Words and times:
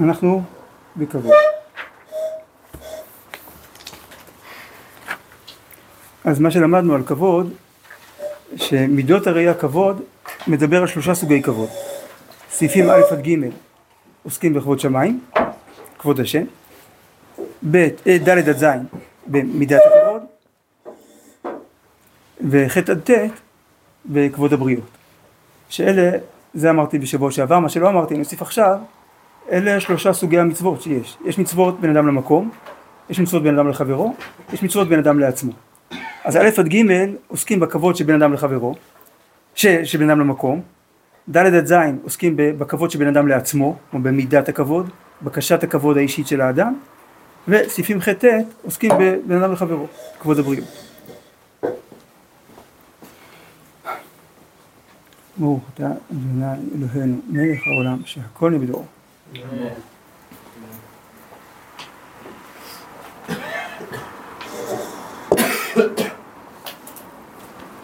אנחנו 0.00 0.42
בכבוד. 0.96 1.32
אז 6.24 6.38
מה 6.40 6.50
שלמדנו 6.50 6.94
על 6.94 7.02
כבוד, 7.02 7.52
שמידות 8.56 9.26
הראייה 9.26 9.54
כבוד 9.54 10.02
מדבר 10.46 10.80
על 10.80 10.86
שלושה 10.86 11.14
סוגי 11.14 11.42
כבוד. 11.42 11.68
סעיפים 12.50 12.90
א' 12.90 13.00
עד 13.10 13.28
ג' 13.28 13.50
עוסקים 14.22 14.54
בכבוד 14.54 14.80
שמיים, 14.80 15.20
כבוד 15.98 16.20
השם, 16.20 16.44
ב', 17.70 17.76
אה, 18.06 18.18
ד' 18.18 18.28
עד 18.28 18.58
ז' 18.58 18.64
במידת 19.26 19.80
הכבוד, 19.86 20.22
וח' 22.50 22.76
עד 22.76 23.00
ט' 23.10 23.10
בכבוד 24.06 24.52
הבריות. 24.52 24.84
שאלה, 25.68 26.18
זה 26.54 26.70
אמרתי 26.70 26.98
בשבוע 26.98 27.30
שעבר, 27.30 27.58
מה 27.58 27.68
שלא 27.68 27.88
אמרתי, 27.88 28.14
אני 28.14 28.22
אוסיף 28.22 28.42
עכשיו, 28.42 28.78
אלה 29.52 29.80
שלושה 29.80 30.12
סוגי 30.12 30.38
המצוות 30.38 30.82
שיש. 30.82 31.16
יש 31.24 31.38
מצוות 31.38 31.80
בין 31.80 31.96
אדם 31.96 32.06
למקום, 32.06 32.50
יש 33.10 33.20
מצוות 33.20 33.42
בין 33.42 33.58
אדם 33.58 33.68
לחברו, 33.68 34.14
יש 34.52 34.62
מצוות 34.62 34.88
בין 34.88 34.98
אדם 34.98 35.18
לעצמו. 35.18 35.52
אז 36.24 36.36
א' 36.36 36.48
עד 36.58 36.68
ג' 36.68 36.82
עוסקים 37.28 37.60
בכבוד 37.60 37.96
שבין 37.96 38.22
אדם 38.22 38.32
לחברו, 38.32 38.74
ש, 39.54 39.66
שבין 39.66 40.10
אדם 40.10 40.20
למקום, 40.20 40.62
ד' 41.28 41.36
עד 41.36 41.66
ז' 41.66 41.74
עוסקים 42.02 42.34
בכבוד 42.36 42.90
שבין 42.90 43.08
אדם 43.08 43.28
לעצמו, 43.28 43.76
או 43.92 43.98
במידת 43.98 44.48
הכבוד, 44.48 44.90
בקשת 45.22 45.62
הכבוד 45.62 45.96
האישית 45.96 46.26
של 46.26 46.40
האדם, 46.40 46.74
וסעיפים 47.48 48.00
ח' 48.00 48.08
ט' 48.08 48.24
עוסקים 48.64 48.92
בבין 48.98 49.42
אדם 49.42 49.52
לחברו, 49.52 49.86
כבוד 50.20 50.38
הבריאות. 50.38 50.86
ברוך 55.36 55.60
אתה 55.74 55.86
אדוני 56.12 56.46
אלוהינו 56.74 57.16
מלך 57.28 57.60
העולם 57.66 57.98
שהכל 58.04 58.50
נבדור. 58.50 58.86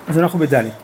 אז 0.09 0.19
אנחנו 0.19 0.39
בדלית. 0.39 0.75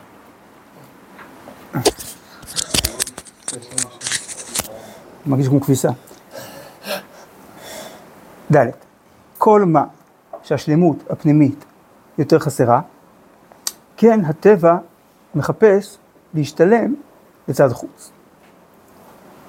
מרגיש 5.25 5.47
כמו 5.47 5.61
כביסה. 5.61 5.89
ד' 8.55 8.65
כל 9.37 9.65
מה 9.65 9.83
שהשלמות 10.43 10.97
הפנימית 11.09 11.65
יותר 12.17 12.39
חסרה, 12.39 12.81
כן 13.97 14.25
הטבע 14.25 14.77
מחפש 15.35 15.97
להשתלם 16.33 16.95
לצד 17.47 17.69
חוץ. 17.69 18.11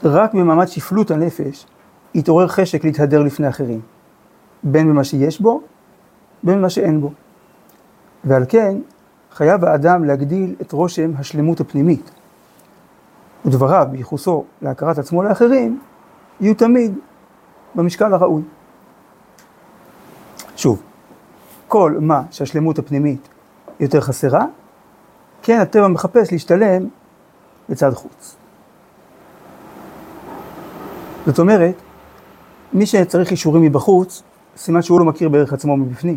רק 0.04 0.34
במעמד 0.34 0.66
שפלות 0.66 1.10
הנפש 1.10 1.66
יתעורר 2.14 2.48
חשק 2.48 2.84
להתהדר 2.84 3.22
לפני 3.22 3.48
אחרים, 3.48 3.80
בין 4.62 4.88
במה 4.88 5.04
שיש 5.04 5.40
בו, 5.40 5.60
בין 6.42 6.58
במה 6.58 6.70
שאין 6.70 7.00
בו. 7.00 7.12
ועל 8.24 8.44
כן 8.48 8.76
חייב 9.32 9.64
האדם 9.64 10.04
להגדיל 10.04 10.54
את 10.62 10.72
רושם 10.72 11.12
השלמות 11.18 11.60
הפנימית. 11.60 12.10
ודבריו 13.44 13.86
בייחוסו 13.90 14.44
להכרת 14.62 14.98
עצמו 14.98 15.22
לאחרים, 15.22 15.80
יהיו 16.40 16.54
תמיד 16.54 16.94
במשקל 17.74 18.14
הראוי. 18.14 18.42
שוב, 20.56 20.82
כל 21.68 21.96
מה 22.00 22.22
שהשלמות 22.30 22.78
הפנימית 22.78 23.28
יותר 23.80 24.00
חסרה, 24.00 24.44
כן 25.42 25.60
הטבע 25.60 25.88
מחפש 25.88 26.32
להשתלם 26.32 26.88
לצד 27.68 27.94
חוץ. 27.94 28.39
זאת 31.30 31.38
אומרת, 31.38 31.74
מי 32.72 32.86
שצריך 32.86 33.30
אישורים 33.30 33.62
מבחוץ, 33.62 34.22
סימן 34.56 34.82
שהוא 34.82 35.00
לא 35.00 35.04
מכיר 35.06 35.28
בערך 35.28 35.52
עצמו 35.52 35.76
מבפנים. 35.76 36.16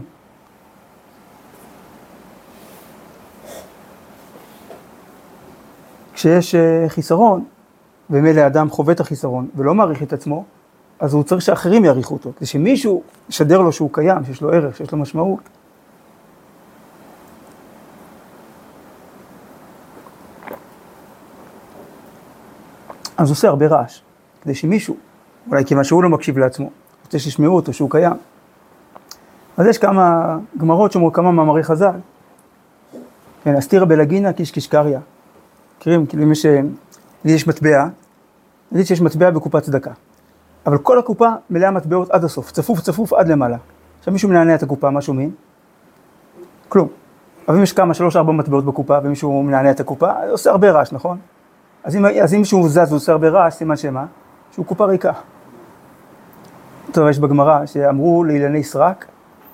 כשיש 6.13 6.55
אה, 6.55 6.85
חיסרון, 6.87 7.43
ומילא 8.09 8.47
אדם 8.47 8.69
חווה 8.69 8.93
את 8.93 8.99
החיסרון 8.99 9.47
ולא 9.55 9.75
מעריך 9.75 10.03
את 10.03 10.13
עצמו, 10.13 10.43
אז 10.99 11.13
הוא 11.13 11.23
צריך 11.23 11.41
שאחרים 11.41 11.85
יעריכו 11.85 12.13
אותו, 12.13 12.31
כדי 12.37 12.45
שמישהו 12.45 13.03
ישדר 13.29 13.61
לו 13.61 13.71
שהוא 13.71 13.89
קיים, 13.93 14.25
שיש 14.25 14.41
לו 14.41 14.51
ערך, 14.51 14.77
שיש 14.77 14.91
לו 14.91 14.97
משמעות. 14.97 15.49
אז 23.17 23.29
עושה 23.29 23.47
הרבה 23.47 23.67
רעש, 23.67 24.01
כדי 24.43 24.55
שמישהו, 24.55 24.95
אולי 25.49 25.65
כיוון 25.65 25.83
שהוא 25.83 26.03
לא 26.03 26.09
מקשיב 26.09 26.37
לעצמו, 26.37 26.69
רוצה 27.05 27.19
שישמעו 27.19 27.55
אותו 27.55 27.73
שהוא 27.73 27.89
קיים. 27.89 28.13
אז 29.57 29.67
יש 29.67 29.77
כמה 29.77 30.37
גמרות 30.57 30.91
שאומרות 30.91 31.15
כמה 31.15 31.31
מאמרי 31.31 31.63
חז"ל. 31.63 31.95
כן, 33.43 33.55
אסתירא 33.55 33.85
בלגינה 33.85 34.33
קישקיש 34.33 34.67
קריא. 34.67 34.97
מכירים, 35.77 36.05
כאילו 36.05 36.23
אם 36.23 36.31
יש, 36.31 36.45
יש 37.25 37.47
מטבע, 37.47 37.87
נגיד 38.71 38.85
שיש 38.85 39.01
מטבע 39.01 39.29
בקופת 39.29 39.63
צדקה. 39.63 39.91
אבל 40.65 40.77
כל 40.77 40.99
הקופה 40.99 41.29
מלאה 41.49 41.71
מטבעות 41.71 42.11
עד 42.11 42.23
הסוף, 42.23 42.51
צפוף 42.51 42.79
צפוף 42.79 43.13
עד 43.13 43.27
למעלה. 43.27 43.57
עכשיו 43.99 44.13
מישהו 44.13 44.29
מנענע 44.29 44.55
את 44.55 44.63
הקופה, 44.63 44.89
מה 44.89 45.01
שומעים? 45.01 45.31
כלום. 46.69 46.87
אבל 47.47 47.57
אם 47.57 47.63
יש 47.63 47.73
כמה, 47.73 47.93
שלוש 47.93 48.15
ארבע 48.15 48.31
מטבעות 48.31 48.65
בקופה, 48.65 48.97
ומישהו 49.03 49.43
מנענע 49.43 49.71
את 49.71 49.79
הקופה, 49.79 50.11
זה 50.25 50.31
עושה 50.31 50.51
הרבה 50.51 50.71
רעש, 50.71 50.91
נכון? 50.91 51.17
אז 51.83 51.95
אם, 51.95 52.05
אז 52.05 52.33
אם 52.33 52.39
מישהו 52.39 52.69
זז 52.69 52.91
ועושה 52.91 53.11
הרבה 53.11 53.29
רעש, 53.29 53.53
סימן 53.53 53.77
שמה? 53.77 54.05
שהוא 54.53 54.65
קופה 54.65 54.85
ריקה. 54.85 55.11
טוב, 56.91 57.07
יש 57.07 57.19
בגמרא 57.19 57.65
שאמרו 57.65 58.23
לאילני 58.23 58.63
סרק, 58.63 59.05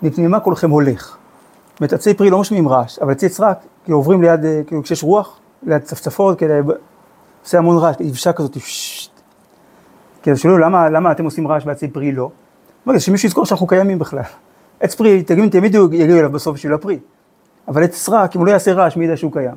מפני 0.02 0.28
מה 0.28 0.40
כולכם 0.40 0.70
הולך? 0.70 1.18
זאת 1.72 1.80
אומרת, 1.80 1.94
עצי 1.94 2.14
פרי 2.14 2.30
לא 2.30 2.40
משמיעים 2.40 2.68
רעש, 2.68 3.00
אבל 3.00 3.12
עצי 3.12 3.30
סרק, 3.30 3.58
כאילו 3.84 3.98
עוברים 3.98 4.22
ליד, 4.22 4.40
כאילו 4.68 4.84
כשיש 4.84 5.04
רוח, 5.04 5.40
ליד 5.64 5.82
צפצפות, 5.82 6.40
כאלה, 6.40 6.62
עושה 7.44 7.58
המון 7.58 7.78
רעש, 7.78 7.96
יבשה 8.00 8.34
כזאת, 8.34 8.58
אז 10.32 10.40
שאלו 10.40 10.58
למה, 10.58 11.12
אתם 11.12 11.26
עושים 11.26 11.48
רעש 11.48 11.66
בעצי 11.66 11.88
פרי 11.88 12.12
לא? 12.12 12.30
אמרתי, 12.88 13.00
שמישהו 13.00 13.28
יזכור 13.28 13.46
שאנחנו 13.46 13.68
קיימים 13.68 14.00
בכלל. 14.00 14.22
עץ 14.80 14.96
פרי, 14.96 15.24
תמיד 15.24 15.76
יגיעו 15.76 16.20
אליו 16.20 16.32
בסוף 16.32 16.56
בשביל 16.56 16.74
הפרי. 16.74 17.00
אבל 17.68 17.84
עץ 17.84 17.96
סרק, 17.96 18.36
אם 18.36 18.40
הוא 18.42 18.48
לא 18.48 18.52
יעשה 18.52 18.74
רעש, 18.74 18.98
מי 18.98 19.06
ידע 19.06 19.18
שהוא 19.18 19.32
קיים? 19.32 19.56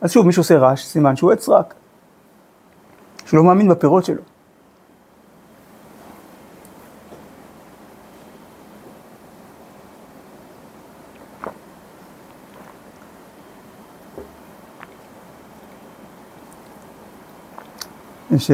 אז 0.00 0.10
שוב, 0.10 0.26
מישהו 0.26 0.40
עושה 0.40 0.58
רעש, 0.58 0.84
סימן 0.84 1.16
שהוא 1.16 1.32
עץ 1.32 1.44
סרק. 1.44 1.74
שהוא 3.26 3.38
לא 3.38 3.44
מאמין 3.44 3.68
בפירות 3.68 4.04
שלו. 4.04 4.22
יש 18.32 18.50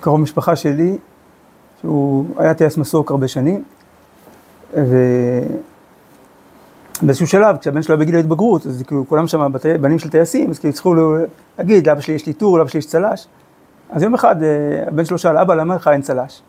קרוב 0.00 0.20
משפחה 0.20 0.56
שלי, 0.56 0.98
שהוא 1.80 2.26
היה 2.36 2.54
טייס 2.54 2.76
מסוק 2.76 3.10
הרבה 3.10 3.28
שנים, 3.28 3.64
ובאיזשהו 7.02 7.26
שלב, 7.26 7.56
כשהבן 7.56 7.82
שלו 7.82 7.94
היה 7.94 8.00
בגיל 8.00 8.16
ההתבגרות, 8.16 8.66
אז 8.66 8.82
כאילו 8.86 9.04
כולם 9.08 9.26
שם 9.26 9.52
בנים 9.80 9.98
של 9.98 10.10
טייסים, 10.10 10.50
אז 10.50 10.58
כאילו 10.58 10.74
צריכו 10.74 10.94
להגיד, 11.58 11.86
לאבא 11.88 12.00
שלי 12.00 12.14
יש 12.14 12.26
לי 12.26 12.32
טור, 12.32 12.58
לאבא 12.58 12.68
שלי 12.68 12.78
יש 12.78 12.86
צל"ש. 12.86 13.26
אז 13.90 14.02
יום 14.02 14.14
אחד 14.14 14.42
אה, 14.42 14.48
הבן 14.86 15.04
שלו 15.04 15.18
שאל, 15.18 15.38
אבא, 15.38 15.54
למה 15.54 15.74
לך 15.74 15.88
אין 15.88 16.02
צל"ש? 16.02 16.42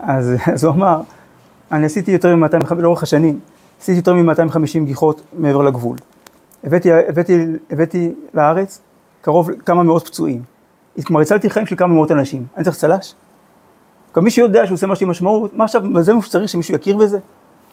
אז, 0.00 0.32
אז 0.54 0.64
הוא 0.64 0.74
אמר, 0.74 1.00
אני 1.72 1.86
עשיתי 1.86 2.10
יותר 2.10 2.36
מ-250, 2.36 2.74
לאורך 2.74 3.02
השנים, 3.02 3.40
עשיתי 3.80 3.96
יותר 3.96 4.14
מ-250 4.14 4.84
גיחות 4.84 5.22
מעבר 5.38 5.62
לגבול. 5.62 5.96
הבאתי, 6.64 6.92
הבאתי, 6.92 7.46
הבאתי 7.70 8.14
לארץ 8.34 8.80
קרוב 9.22 9.50
כמה 9.52 9.82
מאות 9.82 10.06
פצועים. 10.06 10.42
כלומר, 11.04 11.20
הצלתי 11.20 11.50
חיים 11.50 11.66
של 11.66 11.76
כמה 11.76 11.94
מאות 11.94 12.10
אנשים. 12.10 12.46
אני 12.56 12.64
צריך 12.64 12.76
צל"ש? 12.76 13.14
גם 14.16 14.24
מי 14.24 14.30
שיודע 14.30 14.66
שהוא 14.66 14.74
עושה 14.74 14.86
משהו 14.86 15.04
עם 15.04 15.10
משמעות, 15.10 15.54
מה 15.54 15.64
עכשיו, 15.64 15.82
זה 16.00 16.14
מה 16.14 16.22
שצריך 16.22 16.48
שמישהו 16.48 16.74
יכיר 16.74 16.96
בזה? 16.96 17.18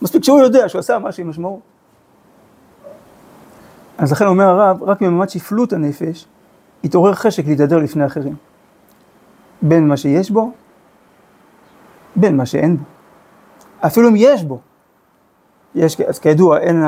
מספיק 0.01 0.23
שהוא 0.23 0.39
יודע 0.39 0.69
שהוא 0.69 0.79
עשה 0.79 0.99
משהו 0.99 1.23
עם 1.23 1.29
משמעות. 1.29 1.59
אז 3.97 4.11
לכן 4.11 4.27
אומר 4.27 4.43
הרב, 4.45 4.83
רק 4.83 5.01
ממעמד 5.01 5.29
שפלות 5.29 5.73
הנפש, 5.73 6.25
יתעורר 6.83 7.13
חשק 7.13 7.47
להתהדר 7.47 7.77
לפני 7.77 8.05
אחרים. 8.05 8.35
בין 9.61 9.87
מה 9.87 9.97
שיש 9.97 10.31
בו, 10.31 10.51
בין 12.15 12.37
מה 12.37 12.45
שאין 12.45 12.77
בו. 12.77 12.83
אפילו 13.79 14.09
אם 14.09 14.13
יש 14.17 14.43
בו. 14.43 14.59
יש, 15.75 16.01
אז 16.01 16.19
כידוע, 16.19 16.57
אין, 16.57 16.83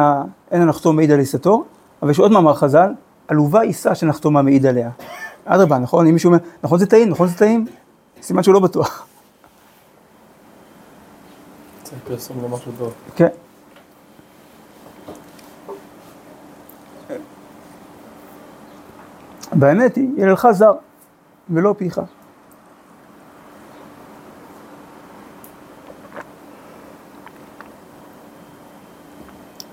אין 0.51 0.61
הנחתום 0.61 0.95
מעיד 0.95 1.11
על 1.11 1.19
עיסתו, 1.19 1.63
אבל 2.01 2.11
יש 2.11 2.19
עוד 2.19 2.31
מאמר 2.31 2.53
חז"ל, 2.53 2.93
עלובה 3.31 3.61
עיסה 3.61 3.95
שנחתומה 3.95 4.41
מעיד 4.41 4.65
עליה. 4.65 4.89
אדרבה, 5.45 5.77
נכון? 5.77 6.07
אם 6.07 6.13
מישהו 6.13 6.27
אומר, 6.27 6.39
נכון 6.63 6.79
זה 6.79 6.85
טעים, 6.85 7.09
נכון 7.09 7.27
זה 7.27 7.37
טעים? 7.37 7.65
סימן 8.21 8.43
שהוא 8.43 8.53
לא 8.53 8.59
בטוח. 8.59 9.05
זה 11.85 11.91
פרסום 12.03 12.43
למשהו 12.43 12.71
טוב. 12.77 12.93
כן. 13.15 13.27
באמת 19.53 19.95
היא, 19.95 20.09
יללך 20.17 20.47
זר, 20.51 20.73
ולא 21.49 21.75
פיך. 21.77 22.01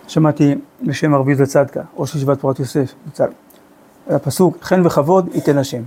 שמעתי 0.09 0.55
בשם 0.83 1.15
ערבי 1.15 1.35
זצדקה, 1.35 1.83
ראש 1.97 2.15
ישיבת 2.15 2.41
פורת 2.41 2.59
יוסף, 2.59 2.95
בצלאל. 3.07 3.48
הפסוק, 4.09 4.59
חן 4.63 4.87
וכבוד 4.87 5.29
ייתן 5.35 5.59
השם. 5.59 5.83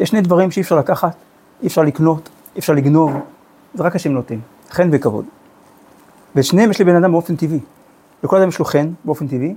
יש 0.00 0.08
שני 0.08 0.20
דברים 0.20 0.50
שאי 0.50 0.62
אפשר 0.62 0.78
לקחת, 0.78 1.14
אי 1.62 1.66
אפשר 1.66 1.82
לקנות, 1.82 2.28
אי 2.54 2.58
אפשר 2.60 2.72
לגנוב, 2.72 3.12
זה 3.74 3.82
רק 3.82 3.96
השם 3.96 4.12
נותן, 4.12 4.38
חן 4.70 4.88
וכבוד. 4.92 5.24
ואת 6.34 6.44
שניהם 6.44 6.70
יש 6.70 6.80
לבן 6.80 6.96
אדם 6.96 7.12
באופן 7.12 7.36
טבעי. 7.36 7.60
לכל 8.24 8.36
אדם 8.36 8.48
יש 8.48 8.58
לו 8.58 8.64
חן 8.64 8.90
באופן 9.04 9.26
טבעי, 9.28 9.54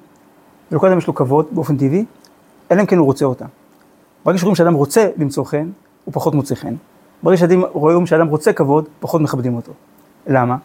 ולכל 0.72 0.88
אדם 0.88 0.98
יש 0.98 1.08
לו 1.08 1.16
כבוד 1.16 1.46
באופן 1.52 1.78
טבעי, 1.78 2.06
אלא 2.72 2.82
אם 2.82 2.86
כן 2.86 2.98
הוא 2.98 3.06
רוצה 3.06 3.26
אותם. 3.26 3.46
ברגע 4.26 4.38
שרואים 4.38 4.56
שאדם 4.56 4.74
רוצה 4.74 5.10
למצוא 5.18 5.46
חן, 5.46 5.70
הוא 6.06 6.14
פחות 6.14 6.36
מוצא 6.36 6.56
חן. 6.56 6.76
ברגע 7.24 7.38
שרואים 7.38 8.06
שאדם 8.06 8.28
רוצה 8.28 8.54
כבוד, 8.54 8.86
פחות 9.00 9.22
מכבדים 9.22 9.56
אותו. 9.56 9.72
למה? 10.28 10.58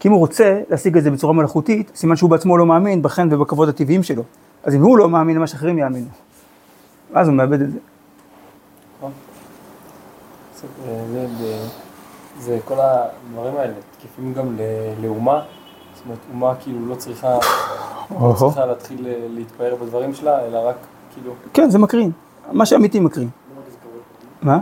כי 0.00 0.08
אם 0.08 0.12
הוא 0.12 0.20
רוצה 0.20 0.60
להשיג 0.70 0.96
את 0.96 1.02
זה 1.02 1.10
בצורה 1.10 1.32
מלאכותית, 1.32 1.92
סימן 1.94 2.16
שהוא 2.16 2.30
בעצמו 2.30 2.58
לא 2.58 2.66
מאמין 2.66 3.02
בחן 3.02 3.28
ובכבוד 3.30 3.68
הטבעיים 3.68 4.02
שלו. 4.02 4.22
אז 4.64 4.74
אם 4.74 4.82
הוא 4.82 4.98
לא 4.98 5.08
מאמין 5.08 5.36
למה 5.36 5.46
שאחרים 5.46 5.78
יאמינו, 5.78 6.06
אז 7.14 7.28
הוא 7.28 7.36
מאבד 7.36 7.60
את 7.60 7.70
זה. 7.70 7.78
נכון. 8.98 9.12
זה, 11.12 11.26
זה, 11.38 11.66
זה 12.38 12.58
כל 12.64 12.74
הדברים 12.80 13.56
האלה 13.56 13.72
תקפים 13.98 14.34
גם 14.34 14.56
לאומה, 15.02 15.42
זאת 15.94 16.04
אומרת 16.04 16.18
אומה 16.32 16.54
כאילו 16.60 16.86
לא 16.86 16.94
צריכה, 16.94 17.38
לא. 18.20 18.34
צריכה 18.38 18.66
להתחיל 18.66 19.08
להתפאר 19.28 19.74
בדברים 19.74 20.14
שלה, 20.14 20.46
אלא 20.46 20.68
רק 20.68 20.76
כאילו, 21.14 21.32
כן, 21.52 21.70
זה 21.70 21.78
מקרין. 21.78 22.10
מה 22.52 22.66
שאמיתי 22.66 23.00
מקרין. 23.00 23.28
מה? 24.42 24.58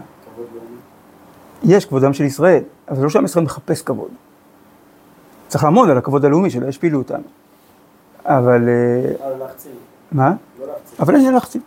יש 1.63 1.87
כבודם 1.87 2.13
של 2.13 2.25
ישראל, 2.25 2.63
אבל 2.89 2.97
זה 2.97 3.03
לא 3.03 3.09
שעם 3.09 3.25
ישראל 3.25 3.45
מחפש 3.45 3.83
כבוד. 3.83 4.11
צריך 5.49 5.65
לעמוד 5.65 5.91
על 5.91 5.99
הכבוד 5.99 6.25
הלאומי, 6.25 6.51
שלא 6.51 6.67
ישפילו 6.67 6.99
אותנו. 6.99 7.25
אבל... 8.25 8.69
אה, 8.69 9.31
מה? 10.13 10.33
אבל 11.01 11.15
אין 11.15 11.35
להחצין. 11.35 11.61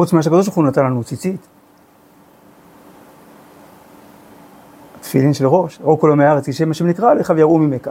חוץ 0.00 0.12
ממה 0.12 0.22
שהקדוש 0.22 0.46
ברוך 0.46 0.56
הוא 0.56 0.64
נתן 0.64 0.84
לנו 0.84 1.04
ציצית. 1.04 1.40
תפילין 5.00 5.34
של 5.34 5.46
ראש, 5.46 5.78
ראו 5.82 5.98
כל 5.98 6.12
עמי 6.12 6.24
הארץ, 6.24 6.44
כי 6.44 6.52
שם 6.52 6.70
השם 6.70 6.86
נקרא 6.86 7.10
עליך 7.10 7.32
ויראו 7.36 7.58
ממך. 7.58 7.90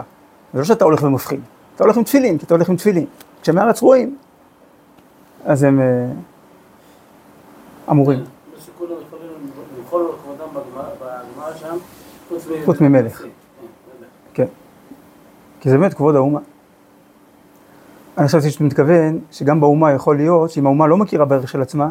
זה 0.54 0.60
לא 0.60 0.66
שאתה 0.66 0.86
הולך 0.86 1.04
ומפחיד, 1.04 1.40
אתה 1.76 1.84
הולך 1.84 1.98
עם 1.98 2.04
תפילין, 2.04 2.38
כי 2.38 2.46
אתה 2.46 2.54
הולך 2.54 2.70
עם 2.70 2.76
תפילין. 2.76 3.06
כשעמי 3.42 3.62
הארץ 3.62 3.82
רואים, 3.82 4.18
אז 5.46 5.64
הם 5.64 5.80
אה, 5.80 6.12
אמורים, 7.92 8.24
חוץ 12.66 12.82
ממלך. 12.82 13.22
כן, 13.22 13.30
כן. 14.34 14.46
כי 15.62 15.70
זה 15.70 15.78
באמת 15.78 15.94
כבוד 15.94 16.16
האומה. 16.16 16.40
אני 18.20 18.28
חשבתי 18.28 18.52
שאתה 18.52 18.64
מתכוון 18.64 19.20
שגם 19.32 19.60
באומה 19.60 19.92
יכול 19.92 20.18
להיות 20.18 20.52
שאם 20.52 20.66
האומה 20.66 20.88
לא 20.88 20.98
מכירה 20.98 21.26
בערך 21.26 21.50
של 21.50 21.62
עצמה, 21.62 21.90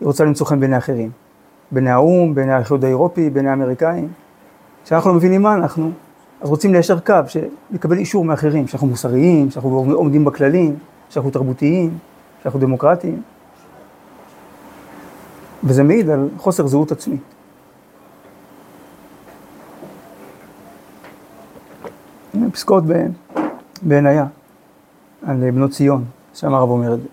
היא 0.00 0.06
רוצה 0.06 0.24
למצוא 0.24 0.46
חן 0.46 0.60
בעיני 0.60 0.78
אחרים. 0.78 1.10
בעיני 1.70 1.90
האו"ם, 1.90 2.34
בעיני 2.34 2.52
האיחוד 2.52 2.84
האירופי, 2.84 3.30
בעיני 3.30 3.50
האמריקאים. 3.50 4.08
כשאנחנו 4.84 5.10
לא 5.10 5.16
מבינים 5.16 5.42
מה 5.42 5.54
אנחנו, 5.54 5.90
אז 6.40 6.48
רוצים 6.48 6.72
ליישר 6.72 7.00
קו, 7.00 7.14
לקבל 7.70 7.98
אישור 7.98 8.24
מאחרים, 8.24 8.66
שאנחנו 8.66 8.86
מוסריים, 8.86 9.50
שאנחנו 9.50 9.84
עומדים 9.92 10.24
בכללים, 10.24 10.76
שאנחנו 11.08 11.30
תרבותיים, 11.30 11.98
שאנחנו 12.42 12.60
דמוקרטיים. 12.60 13.22
וזה 15.64 15.82
מעיד 15.82 16.10
על 16.10 16.28
חוסר 16.36 16.66
זהות 16.66 16.92
עצמית. 16.92 17.20
פסקאות 22.52 22.84
ב- 22.86 23.06
בעינייה, 23.82 24.26
על 25.26 25.50
בנות 25.50 25.70
ציון, 25.70 26.04
שם 26.34 26.54
הרב 26.54 26.70
אומר 26.70 26.94
את 26.94 27.00
זה. 27.00 27.08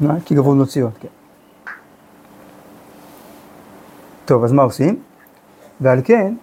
מה? 0.00 0.14
כי 0.24 0.34
גברו 0.34 0.52
בנות 0.52 0.68
ציון, 0.68 0.90
כן. 1.00 1.08
טוב, 4.24 4.44
אז 4.44 4.52
מה 4.52 4.62
עושים? 4.62 5.02
ועל 5.80 6.00
כן, 6.04 6.34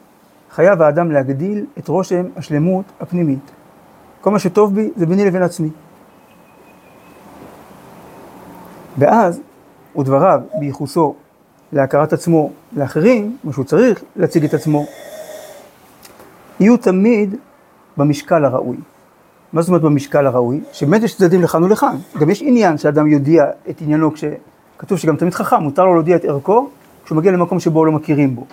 חייב 0.52 0.82
האדם 0.82 1.12
להגדיל 1.12 1.66
את 1.78 1.88
רושם 1.88 2.26
השלמות 2.36 2.86
הפנימית. 3.00 3.52
כל 4.22 4.32
מה 4.32 4.40
שטוב 4.40 4.76
בי 4.76 4.92
זה 4.96 5.06
ביני 5.06 5.26
לבין 5.26 5.42
עצמי. 5.42 5.70
ואז, 8.98 9.42
ודבריו 9.98 10.42
בייחוסו 10.60 11.16
להכרת 11.74 12.14
עצמו 12.14 12.52
לאחרים, 12.74 13.38
מה 13.44 13.54
שהוא 13.54 13.66
צריך 13.66 14.04
להציג 14.16 14.46
את 14.46 14.54
עצמו, 14.54 14.86
יהיו 16.60 16.78
תמיד 16.78 17.36
במשקל 17.98 18.46
הראוי. 18.46 18.78
מה 19.56 19.62
זאת 19.62 19.70
אומרת 19.70 19.82
במשקל 19.82 20.26
הראוי? 20.28 20.62
שבאמת 20.74 21.04
יש 21.04 21.16
צדדים 21.16 21.42
לכאן 21.42 21.64
ולכאן. 21.64 21.98
גם 22.20 22.30
יש 22.30 22.42
עניין 22.42 22.78
שאדם 22.78 23.08
יודיע 23.08 23.46
את 23.70 23.82
עניינו 23.82 24.12
כשכתוב 24.14 24.98
שגם 24.98 25.16
תמיד 25.16 25.34
חכם, 25.34 25.56
מותר 25.56 25.86
לו 25.86 25.94
להודיע 25.94 26.16
את 26.16 26.26
ערכו 26.26 26.70
כשהוא 27.06 27.18
מגיע 27.18 27.32
למקום 27.32 27.60
שבו 27.60 27.86
לא 27.86 27.92
מכירים 27.92 28.36
בו. 28.36 28.46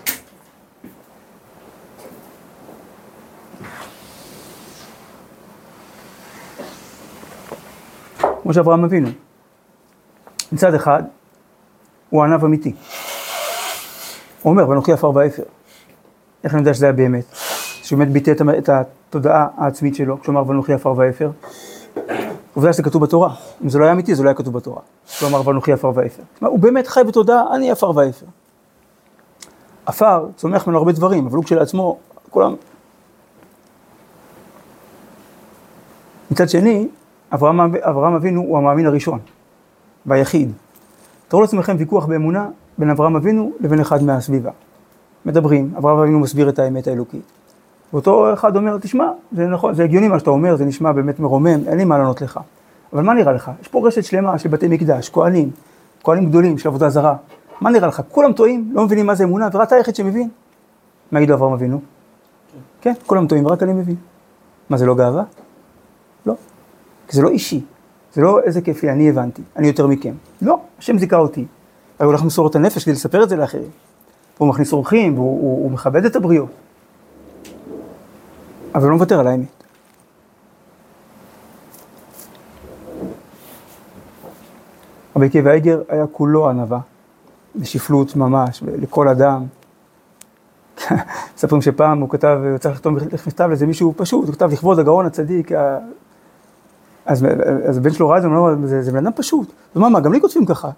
כמו 8.42 8.54
שאברהם 8.54 8.84
אבינו. 8.84 9.08
מצד 10.52 10.74
אחד, 10.74 11.02
הוא 12.10 12.24
ענב 12.24 12.44
אמיתי. 12.44 12.72
הוא 14.42 14.50
אומר, 14.50 14.68
ואנוכי 14.68 14.92
עפר 14.92 15.10
ואפר. 15.16 15.42
איך 16.44 16.54
אני 16.54 16.60
יודע 16.60 16.74
שזה 16.74 16.86
היה 16.86 16.92
באמת? 16.92 17.24
שהוא 17.82 17.98
באמת 17.98 18.12
ביטא 18.12 18.30
את 18.58 18.68
התודעה 19.12 19.46
העצמית 19.56 19.94
שלו, 19.94 20.20
כשהוא 20.20 20.32
אמר 20.32 20.48
ואנוכי 20.48 20.72
עפר 20.72 20.94
ואפר. 20.96 21.30
עובדה 22.54 22.72
שזה 22.72 22.82
כתוב 22.82 23.02
בתורה. 23.02 23.34
אם 23.64 23.68
זה 23.68 23.78
לא 23.78 23.84
היה 23.84 23.92
אמיתי, 23.92 24.14
זה 24.14 24.22
לא 24.22 24.28
היה 24.28 24.34
כתוב 24.34 24.54
בתורה. 24.54 24.80
אמר 25.26 25.48
ואנוכי 25.48 25.72
עפר 25.72 25.92
ואפר. 25.94 26.22
כלומר, 26.38 26.52
הוא 26.52 26.60
באמת 26.60 26.86
חי 26.86 27.00
בתודעה, 27.08 27.54
אני 27.54 27.70
עפר 27.70 27.96
ואפר. 27.96 28.26
עפר 29.86 30.26
צומח 30.36 30.66
ממנו 30.66 30.78
הרבה 30.78 30.92
דברים, 30.92 31.26
אבל 31.26 31.36
הוא 31.36 31.44
כשלעצמו, 31.44 31.98
כולם... 32.30 32.54
מצד 36.30 36.48
שני, 36.48 36.88
אברהם, 37.34 37.60
אברהם 37.60 38.14
אבינו 38.14 38.40
הוא 38.40 38.58
המאמין 38.58 38.86
הראשון 38.86 39.18
והיחיד. 40.06 40.52
תארו 41.28 41.42
לעצמכם 41.42 41.76
ויכוח 41.78 42.06
באמונה 42.06 42.48
בין 42.78 42.90
אברהם 42.90 43.16
אבינו 43.16 43.52
לבין 43.60 43.80
אחד 43.80 44.02
מהסביבה. 44.02 44.50
מדברים, 45.26 45.72
אברהם 45.76 45.98
אבינו 45.98 46.20
מסביר 46.20 46.48
את 46.48 46.58
האמת 46.58 46.86
האלוקית. 46.86 47.41
ואותו 47.92 48.34
אחד 48.34 48.56
אומר, 48.56 48.78
תשמע, 48.78 49.10
זה 49.32 49.46
נכון, 49.46 49.74
זה 49.74 49.84
הגיוני 49.84 50.08
מה 50.08 50.18
שאתה 50.18 50.30
אומר, 50.30 50.56
זה 50.56 50.64
נשמע 50.64 50.92
באמת 50.92 51.20
מרומם, 51.20 51.68
אין 51.68 51.78
לי 51.78 51.84
מה 51.84 51.98
לענות 51.98 52.20
לך. 52.20 52.40
אבל 52.92 53.02
מה 53.02 53.14
נראה 53.14 53.32
לך? 53.32 53.50
יש 53.62 53.68
פה 53.68 53.86
רשת 53.88 54.04
שלמה 54.04 54.38
של 54.38 54.48
בתי 54.48 54.68
מקדש, 54.68 55.10
כהנים, 55.10 55.50
כהנים 56.04 56.28
גדולים 56.28 56.58
של 56.58 56.68
עבודה 56.68 56.90
זרה. 56.90 57.16
מה 57.60 57.70
נראה 57.70 57.88
לך? 57.88 58.02
כולם 58.08 58.32
טועים, 58.32 58.70
לא 58.72 58.84
מבינים 58.84 59.06
מה 59.06 59.14
זה 59.14 59.24
אמונה, 59.24 59.48
ורק 59.52 59.66
אתה 59.66 59.74
היחיד 59.74 59.94
שמבין. 59.94 60.28
מה 61.12 61.20
יגידו 61.20 61.34
אברהם 61.34 61.52
אבינו? 61.52 61.80
כן, 62.80 62.92
כולם 63.06 63.26
טועים, 63.26 63.48
רק 63.48 63.62
אני 63.62 63.72
מבין. 63.72 63.96
מה, 64.70 64.76
זה 64.76 64.86
לא 64.86 64.94
גאווה? 64.94 65.24
לא. 66.26 66.34
כי 67.08 67.16
זה 67.16 67.22
לא 67.22 67.28
אישי. 67.28 67.60
זה 68.14 68.20
לא 68.20 68.40
איזה 68.40 68.60
כיף 68.60 68.82
לי, 68.82 68.90
אני 68.90 69.08
הבנתי, 69.08 69.42
אני 69.56 69.66
יותר 69.66 69.86
מכם. 69.86 70.14
לא, 70.42 70.58
השם 70.78 70.98
זיכה 70.98 71.16
אותי. 71.16 71.46
הוא 71.98 72.06
הולך 72.06 72.22
למסור 72.22 72.46
את 72.46 72.54
הנפש 72.54 72.84
כדי 72.84 72.92
לספר 72.92 73.22
את 73.22 73.28
זה 73.28 73.36
לאחרים. 73.36 73.70
והוא 74.36 74.48
מכניס 74.48 74.72
אורחים, 74.72 75.14
והוא 75.14 75.40
הוא, 75.40 75.62
הוא 75.62 75.70
מכבד 75.70 76.04
את 76.04 76.16
הבריות. 76.16 76.48
אבל 78.74 78.88
לא 78.88 78.94
מוותר 78.94 79.20
על 79.20 79.26
האמת. 79.26 79.62
רבי 85.16 85.26
עקיבא 85.26 85.50
איגר 85.50 85.82
היה 85.88 86.06
כולו 86.06 86.48
ענווה, 86.48 86.80
בשפלות 87.56 88.16
ממש, 88.16 88.62
לכל 88.66 89.08
אדם. 89.08 89.44
מספרים 91.36 91.62
שפעם 91.62 92.00
הוא 92.00 92.10
כתב, 92.10 92.38
הוא 92.50 92.58
צריך 92.58 92.74
לכתוב 92.74 92.94
מכתב 93.26 93.46
לאיזה 93.48 93.66
מישהו 93.66 93.94
פשוט, 93.96 94.26
הוא 94.26 94.34
כתב 94.34 94.52
לכבוד 94.52 94.78
הגאון 94.78 95.06
הצדיק, 95.06 95.52
אז, 97.06 97.26
אז 97.68 97.78
הבן 97.78 97.90
שלו 97.90 98.08
ראה 98.08 98.16
את 98.16 98.22
זה, 98.22 98.28
הוא 98.28 98.36
אומר, 98.36 98.66
זה, 98.66 98.92
בן 98.92 99.06
אדם 99.06 99.12
פשוט. 99.16 99.52
אז 99.74 99.80
מה, 99.80 99.88
מה, 99.88 100.00
גם 100.00 100.12
לי 100.12 100.20
כותבים 100.20 100.46
ככה. 100.46 100.70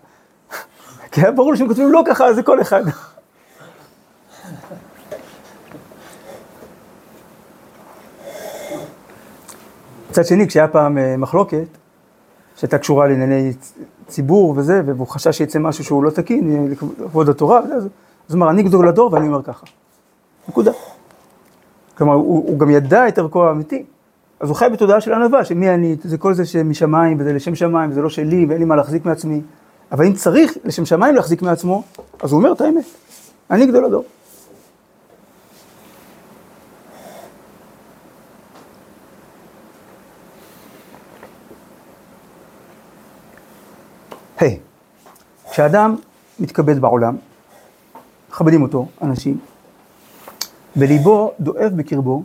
כי 1.13 1.21
היה 1.21 1.33
ברור 1.33 1.55
שהם 1.55 1.69
כותבים 1.69 1.93
לא 1.93 2.03
ככה, 2.07 2.35
זה 2.35 2.43
כל 2.43 2.61
אחד. 2.61 2.83
מצד 10.15 10.27
שני, 10.27 10.47
כשהיה 10.47 10.69
פעם 10.69 10.99
אה, 10.99 11.17
מחלוקת, 11.17 11.67
שהייתה 12.57 12.79
קשורה 12.79 13.07
לענייני 13.07 13.53
ציבור 14.07 14.55
וזה, 14.57 14.83
והוא 14.87 15.07
חשש 15.07 15.39
שיצא 15.39 15.59
משהו 15.59 15.85
שהוא 15.85 16.05
לא 16.05 16.11
תקין, 16.11 16.51
אה, 16.51 16.75
לכבוד 17.01 17.29
התורה, 17.29 17.59
אז 17.59 17.89
הוא 18.29 18.37
אמר, 18.37 18.51
אני 18.51 18.63
גדול 18.63 18.89
הדור 18.89 19.13
ואני 19.13 19.27
אומר 19.27 19.43
ככה. 19.43 19.67
נקודה. 20.49 20.73
כלומר, 21.99 22.15
הוא, 22.15 22.49
הוא 22.49 22.59
גם 22.59 22.71
ידע 22.71 23.09
את 23.09 23.19
ערכו 23.19 23.47
האמיתי. 23.47 23.85
אז 24.41 24.49
הוא 24.49 24.57
חי 24.57 24.67
בתודעה 24.73 25.01
של 25.01 25.13
ענווה, 25.13 25.45
שמי 25.45 25.71
אני, 25.71 25.97
זה 26.05 26.19
כל 26.19 26.35
זה 26.35 26.47
שמשמיים, 26.47 27.17
וזה 27.21 27.33
לשם 27.33 27.55
שמיים, 27.55 27.91
וזה 27.91 28.03
לא 28.03 28.09
שלי, 28.09 28.47
ואין 28.49 28.59
לי 28.59 28.65
מה 28.65 28.77
להחזיק 28.77 29.07
מעצמי. 29.07 29.41
אבל 29.93 30.07
אם 30.07 30.13
צריך 30.13 30.57
לשם 30.65 30.85
שמיים 30.85 31.15
להחזיק 31.15 31.43
מעצמו, 31.43 31.83
אז 32.23 32.33
הוא 32.33 32.39
אומר 32.39 32.53
את 32.53 32.61
האמת. 32.61 32.85
אני 33.51 33.67
גדול 33.67 33.85
הדור. 33.85 34.05
היי, 44.39 44.59
כשאדם 45.51 45.97
מתכבד 46.41 46.79
בעולם, 46.79 47.17
מכבדים 48.31 48.63
אותו, 48.63 48.87
אנשים, 49.03 49.39
וליבו 50.77 51.33
דואב 51.41 51.73
בקרבו 51.77 52.23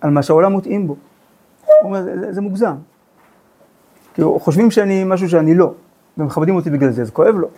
על 0.00 0.10
מה 0.10 0.22
שהעולם 0.22 0.56
מתאים 0.56 0.86
בו. 0.86 0.96
הוא 1.66 1.74
אומר, 1.82 2.02
זה, 2.02 2.32
זה 2.32 2.40
מוגזם. 2.40 2.74
כאילו, 4.14 4.40
חושבים 4.40 4.70
שאני 4.70 5.04
משהו 5.04 5.28
שאני 5.28 5.54
לא, 5.54 5.72
ומכבדים 6.18 6.56
אותי 6.56 6.70
בגלל 6.70 6.90
זה, 6.90 7.04
זה 7.04 7.12
כואב 7.12 7.34
לו, 7.34 7.48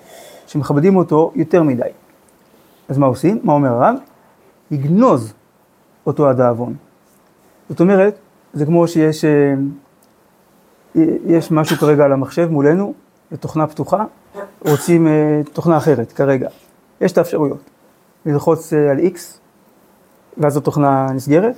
שמכבדים 0.47 0.97
אותו 0.97 1.33
יותר 1.35 1.63
מדי. 1.63 1.83
אז 2.89 2.99
מה 2.99 3.07
עושים? 3.07 3.41
מה 3.43 3.53
אומר 3.53 3.69
הרב? 3.69 3.95
יגנוז 4.71 5.33
אותו 6.07 6.31
העוון. 6.31 6.75
זאת 7.69 7.81
אומרת, 7.81 8.19
זה 8.53 8.67
כמו 8.67 8.89
שיש 8.89 9.25
אה, 9.25 9.55
יש 11.27 11.51
משהו 11.51 11.77
כרגע 11.77 12.05
על 12.05 12.13
המחשב 12.13 12.49
מולנו, 12.51 12.95
זו 13.31 13.37
תוכנה 13.37 13.67
פתוחה, 13.67 14.05
רוצים 14.61 15.07
אה, 15.07 15.41
תוכנה 15.53 15.77
אחרת 15.77 16.13
כרגע. 16.13 16.49
יש 17.01 17.13
את 17.13 17.19
האפשרויות. 17.19 17.61
ללחוץ 18.27 18.73
אה, 18.73 18.91
על 18.91 18.99
X, 18.99 19.19
ואז 20.39 20.57
התוכנה 20.57 21.07
נסגרת, 21.13 21.57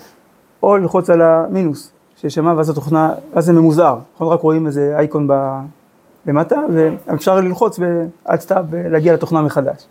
או 0.62 0.76
ללחוץ 0.76 1.10
על 1.10 1.22
המינוס 1.22 1.92
שם, 2.28 2.46
ואז 2.56 2.70
התוכנה, 2.70 3.14
ואז 3.34 3.44
זה 3.44 3.52
ממוזער. 3.52 3.98
אנחנו 4.12 4.28
רק 4.28 4.40
רואים 4.40 4.66
איזה 4.66 4.94
אייקון 4.98 5.28
ב... 5.28 5.32
למטה, 6.26 6.56
ואפשר 6.72 7.40
ללחוץ 7.40 7.78
עד 8.24 8.40
סתיו 8.40 8.64
ולהגיע 8.70 9.14
לתוכנה 9.14 9.42
מחדש. 9.42 9.86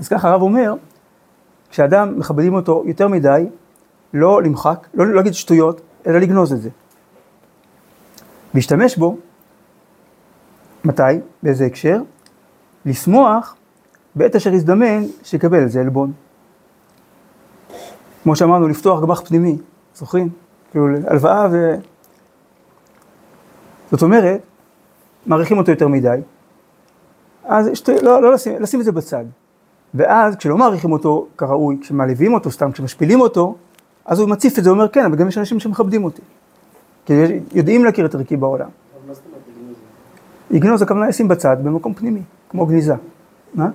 אז 0.00 0.08
ככה 0.08 0.30
הרב 0.30 0.42
אומר, 0.42 0.74
כשאדם 1.70 2.18
מכבדים 2.18 2.54
אותו 2.54 2.82
יותר 2.86 3.08
מדי, 3.08 3.46
לא 4.14 4.42
למחק, 4.42 4.86
לא 4.94 5.14
להגיד 5.14 5.32
לא 5.32 5.38
שטויות, 5.38 5.80
אלא 6.06 6.18
לגנוז 6.18 6.52
את 6.52 6.62
זה. 6.62 6.70
להשתמש 8.54 8.96
בו, 8.96 9.16
מתי? 10.84 11.02
באיזה 11.42 11.66
הקשר? 11.66 12.00
לשמוח 12.86 13.56
בעת 14.14 14.36
אשר 14.36 14.54
יזדמן 14.54 15.02
שיקבל 15.22 15.58
על 15.58 15.68
זה 15.68 15.80
עלבון. 15.80 16.12
כמו 18.22 18.36
שאמרנו, 18.36 18.68
לפתוח 18.68 19.02
גמ"ח 19.02 19.20
פנימי, 19.20 19.58
זוכרים? 19.94 20.28
כאילו 20.70 20.86
הלוואה 21.06 21.48
ו... 21.52 21.74
זאת 23.90 24.02
אומרת, 24.02 24.40
מעריכים 25.26 25.58
אותו 25.58 25.70
יותר 25.70 25.88
מדי, 25.88 26.20
אז 27.44 27.70
שת... 27.74 27.88
לא, 27.88 28.22
לא 28.22 28.32
לשים, 28.32 28.62
לשים 28.62 28.80
את 28.80 28.84
זה 28.84 28.92
בצד. 28.92 29.24
ואז 29.94 30.36
כשלא 30.36 30.56
מעריכים 30.56 30.92
אותו 30.92 31.26
כראוי, 31.38 31.78
כשמעליבים 31.80 32.34
אותו 32.34 32.50
סתם, 32.50 32.72
כשמשפילים 32.72 33.20
אותו, 33.20 33.56
אז 34.04 34.20
הוא 34.20 34.28
מציף 34.28 34.58
את 34.58 34.64
זה, 34.64 34.70
הוא 34.70 34.74
אומר 34.74 34.88
כן, 34.88 35.04
אבל 35.04 35.16
גם 35.16 35.28
יש 35.28 35.38
אנשים 35.38 35.60
שמכבדים 35.60 36.04
אותי. 36.04 36.22
כי 37.06 37.12
יודעים 37.52 37.84
להכיר 37.84 38.06
את 38.06 38.14
ערכי 38.14 38.36
בעולם. 38.36 38.68
לגנוז 40.52 40.82
הכוונה 40.82 41.08
לשים 41.08 41.28
בצד 41.28 41.56
במקום 41.62 41.94
פנימי, 41.94 42.22
כמו 42.48 42.66
גניזה. 42.66 42.94
מה? 43.54 43.68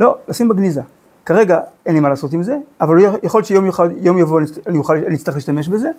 לא, 0.00 0.16
לשים 0.28 0.48
בגניזה. 0.48 0.82
כרגע 1.26 1.60
אין 1.86 1.94
לי 1.94 2.00
מה 2.00 2.08
לעשות 2.08 2.32
עם 2.32 2.42
זה, 2.42 2.58
אבל 2.80 2.96
יכול 3.22 3.38
להיות 3.38 3.46
שיום 3.46 3.66
יוכל, 3.66 3.90
יום 3.96 4.18
יבוא 4.18 4.40
אני, 4.66 4.78
אוכל, 4.78 4.96
אני 4.96 5.14
אצטרך 5.14 5.34
להשתמש 5.34 5.68
בזה, 5.68 5.90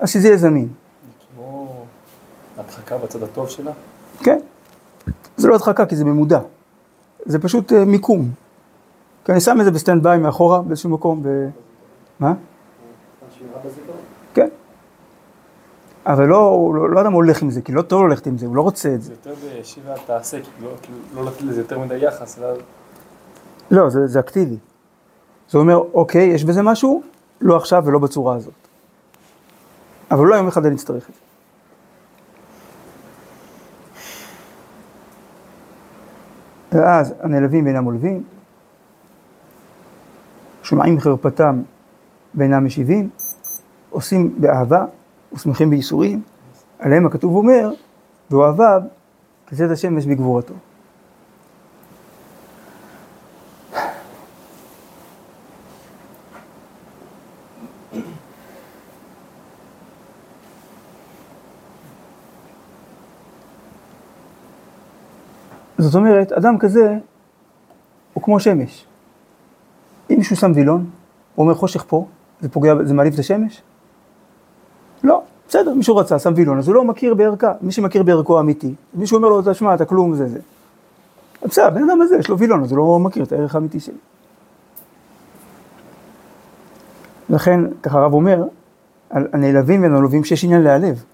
אז 0.00 0.10
שזה 0.10 0.28
יהיה 0.28 0.36
זמין. 0.36 0.68
כמו 1.36 1.84
הדחקה 2.58 2.98
בצד 2.98 3.22
הטוב 3.22 3.48
שלה? 3.48 3.72
כן. 4.20 4.38
זה 5.36 5.48
לא 5.48 5.54
הדחקה 5.54 5.86
כי 5.86 5.96
זה 5.96 6.04
ממודע. 6.04 6.40
זה 7.26 7.38
פשוט 7.38 7.72
uh, 7.72 7.74
מיקום. 7.74 8.30
כי 9.24 9.32
אני 9.32 9.40
שם 9.40 9.60
את 9.60 9.64
זה 9.64 9.70
ב 9.70 10.02
standby 10.02 10.18
מאחורה 10.18 10.62
באיזשהו 10.62 10.90
מקום, 10.90 11.20
ו... 11.24 11.48
מה? 12.20 12.32
כן. 12.32 12.38
אבל 16.06 16.26
לא, 16.26 16.72
לא, 16.74 16.90
לא 16.90 17.00
אדם 17.00 17.12
הולך 17.12 17.42
עם 17.42 17.50
זה, 17.50 17.62
כי 17.62 17.72
לא 17.72 17.82
טוב 17.82 18.06
ללכת 18.06 18.26
עם 18.26 18.38
זה, 18.38 18.46
הוא 18.46 18.56
לא 18.56 18.62
רוצה 18.62 18.94
את 18.94 19.02
זה. 19.02 19.08
זה 19.08 19.30
יותר 19.30 19.46
בישיבה 19.46 19.94
תעשה, 20.06 20.38
כאילו 20.40 20.70
לא, 21.14 21.22
לא 21.22 21.30
לתת 21.30 21.42
לזה 21.42 21.60
יותר 21.60 21.78
מדי 21.78 21.96
יחס. 21.96 22.38
לא, 23.70 23.90
זה, 23.90 24.06
זה 24.06 24.20
אקטיבי. 24.20 24.56
זה 25.50 25.58
אומר, 25.58 25.76
אוקיי, 25.94 26.26
יש 26.26 26.44
בזה 26.44 26.62
משהו, 26.62 27.02
לא 27.40 27.56
עכשיו 27.56 27.82
ולא 27.86 27.98
בצורה 27.98 28.36
הזאת. 28.36 28.54
אבל 30.10 30.26
לא 30.26 30.34
יום 30.34 30.48
אחד 30.48 30.66
אני 30.66 30.74
אצטרך 30.74 31.08
את 31.10 31.14
זה. 31.14 31.20
ואז 36.72 37.14
הנעלבים 37.20 37.64
ואינם 37.64 37.84
עולבים, 37.84 38.24
שומעים 40.62 41.00
חרפתם 41.00 41.62
ואינם 42.34 42.64
משיבים, 42.64 43.10
עושים 43.90 44.34
באהבה 44.40 44.84
ושמחים 45.34 45.70
בייסורים, 45.70 46.22
עליהם 46.78 47.06
הכתוב 47.06 47.36
אומר, 47.36 47.70
ואוהביו 48.30 48.82
כצאת 49.46 49.70
השמש 49.70 50.06
בגבורתו. 50.06 50.54
זאת 65.78 65.94
אומרת, 65.94 66.32
אדם 66.32 66.58
כזה 66.58 66.98
הוא 68.12 68.22
כמו 68.22 68.40
שמש. 68.40 68.86
אם 70.10 70.16
מישהו 70.18 70.36
שם 70.36 70.52
וילון, 70.54 70.90
הוא 71.34 71.44
אומר 71.44 71.54
חושך 71.54 71.84
פה, 71.88 72.06
זה 72.40 72.48
פוגע, 72.48 72.74
זה 72.84 72.94
מעליב 72.94 73.12
את 73.12 73.18
השמש? 73.18 73.62
בסדר, 75.48 75.74
מישהו 75.74 75.96
רצה, 75.96 76.18
שם 76.18 76.32
וילון, 76.36 76.58
אז 76.58 76.68
הוא 76.68 76.74
לא 76.74 76.84
מכיר 76.84 77.14
בערכה. 77.14 77.52
מי 77.60 77.72
שמכיר 77.72 78.02
בערכו 78.02 78.38
האמיתי, 78.38 78.74
מישהו 78.94 79.16
אומר 79.16 79.28
לו, 79.28 79.42
תשמע, 79.52 79.74
אתה 79.74 79.84
כלום, 79.84 80.14
זה 80.14 80.28
זה. 80.28 80.38
בסדר, 81.42 81.66
הבן 81.66 81.90
אדם 81.90 82.00
הזה, 82.02 82.16
יש 82.16 82.28
לו 82.28 82.38
וילון, 82.38 82.62
אז 82.62 82.70
הוא 82.70 82.78
לא 82.78 82.98
מכיר 82.98 83.24
את 83.24 83.32
הערך 83.32 83.54
האמיתי 83.54 83.80
שלי. 83.80 83.94
לכן, 87.30 87.60
ככה 87.82 87.98
הרב 87.98 88.12
אומר, 88.12 88.44
על 89.10 89.26
הנעלבים 89.32 89.82
והנעלבים 89.82 90.24
שיש 90.24 90.44
עניין 90.44 90.62
להיעלב. 90.62 91.04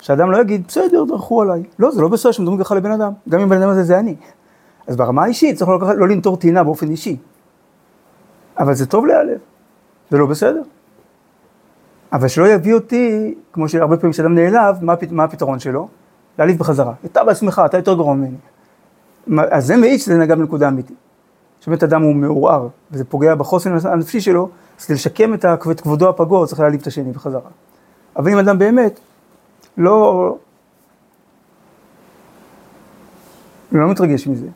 שאדם 0.00 0.30
לא 0.30 0.38
יגיד, 0.38 0.62
בסדר, 0.68 1.04
דרכו 1.04 1.42
עליי. 1.42 1.62
לא, 1.78 1.90
זה 1.90 2.02
לא 2.02 2.08
בסדר 2.08 2.32
שמדברים 2.32 2.58
ככה 2.58 2.74
לבן 2.74 2.90
אדם, 2.90 3.12
גם 3.28 3.40
אם 3.40 3.48
בן 3.48 3.62
אדם 3.62 3.68
הזה 3.68 3.82
זה 3.82 3.98
אני. 3.98 4.16
אז 4.86 4.96
ברמה 4.96 5.24
האישית 5.24 5.56
צריך 5.56 5.70
לא, 5.70 5.94
לא 5.96 6.08
לנטור 6.08 6.36
טינה 6.36 6.64
באופן 6.64 6.90
אישי. 6.90 7.16
אבל 8.58 8.74
זה 8.74 8.86
טוב 8.86 9.06
להיעלב, 9.06 9.38
זה 10.10 10.18
לא 10.18 10.26
בסדר. 10.26 10.62
אבל 12.12 12.28
שלא 12.28 12.48
יביא 12.48 12.74
אותי, 12.74 13.34
כמו 13.52 13.68
שהרבה 13.68 13.96
פעמים 13.96 14.12
כשאדם 14.12 14.34
נעלב, 14.34 14.84
מה, 14.84 14.94
מה 15.10 15.24
הפתרון 15.24 15.58
שלו? 15.58 15.88
להעליב 16.38 16.58
בחזרה. 16.58 16.92
אתה 17.04 17.24
בעצמך, 17.24 17.62
אתה 17.66 17.76
יותר 17.76 17.94
גרוע 17.94 18.14
ממני. 18.14 18.36
אז 19.50 19.66
זה 19.66 19.76
מעיד 19.76 20.00
שזה 20.00 20.18
נגע 20.18 20.34
בנקודה 20.34 20.68
אמיתית. 20.68 20.96
שבאמת 21.60 21.82
אדם 21.82 22.02
הוא 22.02 22.14
מעורער, 22.14 22.68
וזה 22.90 23.04
פוגע 23.04 23.34
בחוסן 23.34 23.76
הנפשי 23.84 24.20
שלו, 24.20 24.48
אז 24.80 24.84
כדי 24.84 24.94
לשקם 24.94 25.34
את 25.34 25.80
כבודו 25.80 26.08
הפגוע, 26.08 26.46
צריך 26.46 26.60
להעליב 26.60 26.80
את 26.80 26.86
השני 26.86 27.12
בחזרה. 27.12 27.50
אבל 28.16 28.32
אם 28.32 28.38
אדם 28.38 28.58
באמת 28.58 29.00
לא, 29.78 30.36
לא 33.72 33.90
מתרגש 33.90 34.26
מזה. 34.26 34.46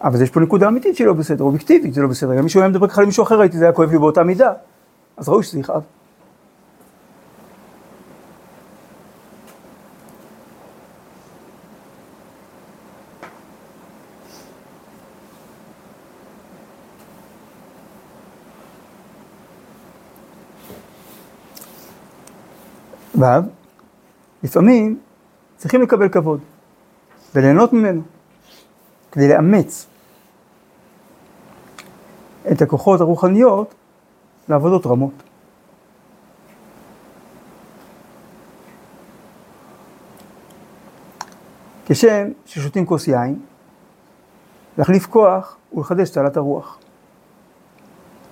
אבל 0.00 0.22
יש 0.22 0.30
פה 0.30 0.40
נקודה 0.40 0.68
אמיתית 0.68 0.96
שלא 0.96 1.12
בסדר, 1.12 1.44
אובייקטיבית 1.44 1.94
זה 1.94 2.02
לא 2.02 2.08
בסדר. 2.08 2.34
גם 2.34 2.42
מישהו 2.42 2.60
היה 2.60 2.68
מדבר 2.68 2.88
ככה 2.88 3.02
למישהו 3.02 3.22
אחר, 3.22 3.40
הייתי, 3.40 3.58
זה 3.58 3.64
היה 3.64 3.72
כואב 3.72 3.90
לי 3.90 3.98
באותה 3.98 4.24
מידה. 4.24 4.52
אז 5.16 5.28
ראוי 5.28 5.42
שזה 5.42 5.60
יכאב. 5.60 5.82
ו', 23.18 23.24
לפעמים 24.42 24.98
צריכים 25.56 25.82
לקבל 25.82 26.08
כבוד 26.08 26.40
וליהנות 27.34 27.72
ממנו, 27.72 28.02
כדי 29.12 29.28
לאמץ 29.28 29.86
את 32.52 32.62
הכוחות 32.62 33.00
הרוחניות 33.00 33.74
לעבודות 34.48 34.86
רמות. 34.86 35.22
כשם 41.86 42.28
ששותים 42.46 42.86
כוס 42.86 43.08
יין, 43.08 43.40
להחליף 44.78 45.06
כוח 45.06 45.56
ולחדש 45.72 46.10
תעלת 46.10 46.36
הרוח. 46.36 46.78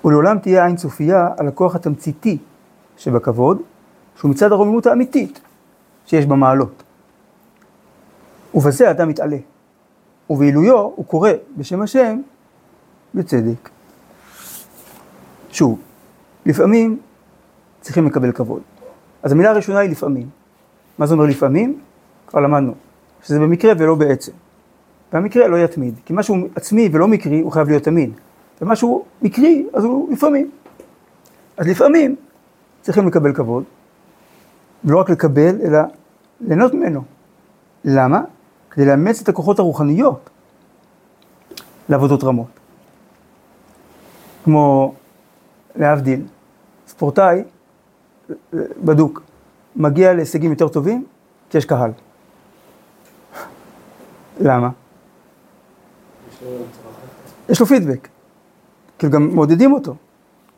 ולעולם 0.04 0.38
תהיה 0.38 0.66
עין 0.66 0.76
צופייה 0.76 1.28
על 1.36 1.48
הכוח 1.48 1.74
התמציתי 1.74 2.38
שבכבוד, 2.96 3.58
שהוא 4.18 4.30
מצד 4.30 4.52
הרוממות 4.52 4.86
האמיתית 4.86 5.40
שיש 6.06 6.26
במעלות. 6.26 6.82
ובזה 8.54 8.88
האדם 8.88 9.08
מתעלה. 9.08 9.36
ובעילויו 10.30 10.78
הוא 10.78 11.06
קורא 11.06 11.30
בשם 11.56 11.82
השם 11.82 12.20
בצדק. 13.14 13.70
שוב, 15.50 15.78
לפעמים 16.46 16.98
צריכים 17.80 18.06
לקבל 18.06 18.32
כבוד. 18.32 18.62
אז 19.22 19.32
המילה 19.32 19.50
הראשונה 19.50 19.78
היא 19.78 19.90
לפעמים. 19.90 20.28
מה 20.98 21.06
זה 21.06 21.14
אומר 21.14 21.24
לפעמים? 21.24 21.80
כבר 22.26 22.40
למדנו. 22.40 22.74
שזה 23.22 23.38
במקרה 23.38 23.72
ולא 23.78 23.94
בעצם. 23.94 24.32
והמקרה 25.12 25.48
לא 25.48 25.56
יתמיד, 25.56 25.94
כי 26.04 26.12
משהו 26.16 26.36
עצמי 26.54 26.88
ולא 26.92 27.08
מקרי 27.08 27.40
הוא 27.40 27.52
חייב 27.52 27.68
להיות 27.68 27.82
תמיד. 27.82 28.10
ומשהו 28.62 29.04
מקרי, 29.22 29.66
אז 29.72 29.84
הוא 29.84 30.12
לפעמים. 30.12 30.50
אז 31.56 31.68
לפעמים 31.68 32.16
צריכים 32.82 33.06
לקבל 33.06 33.34
כבוד, 33.34 33.64
ולא 34.84 35.00
רק 35.00 35.10
לקבל, 35.10 35.56
אלא 35.62 35.78
ליהנות 36.40 36.74
ממנו. 36.74 37.02
למה? 37.84 38.20
כדי 38.70 38.86
לאמץ 38.86 39.20
את 39.20 39.28
הכוחות 39.28 39.58
הרוחניות 39.58 40.30
לעבודות 41.88 42.24
רמות. 42.24 42.46
כמו, 44.44 44.94
להבדיל, 45.76 46.22
ספורטאי 46.86 47.42
בדוק, 48.84 49.22
מגיע 49.76 50.14
להישגים 50.14 50.50
יותר 50.50 50.68
טובים, 50.68 51.04
כי 51.50 51.58
יש 51.58 51.64
קהל. 51.64 51.90
למה? 54.40 54.68
יש 57.48 57.60
לו 57.60 57.66
פידבק. 57.66 58.08
כאילו 58.98 59.12
גם 59.12 59.34
מעודדים 59.34 59.72
אותו. 59.72 59.94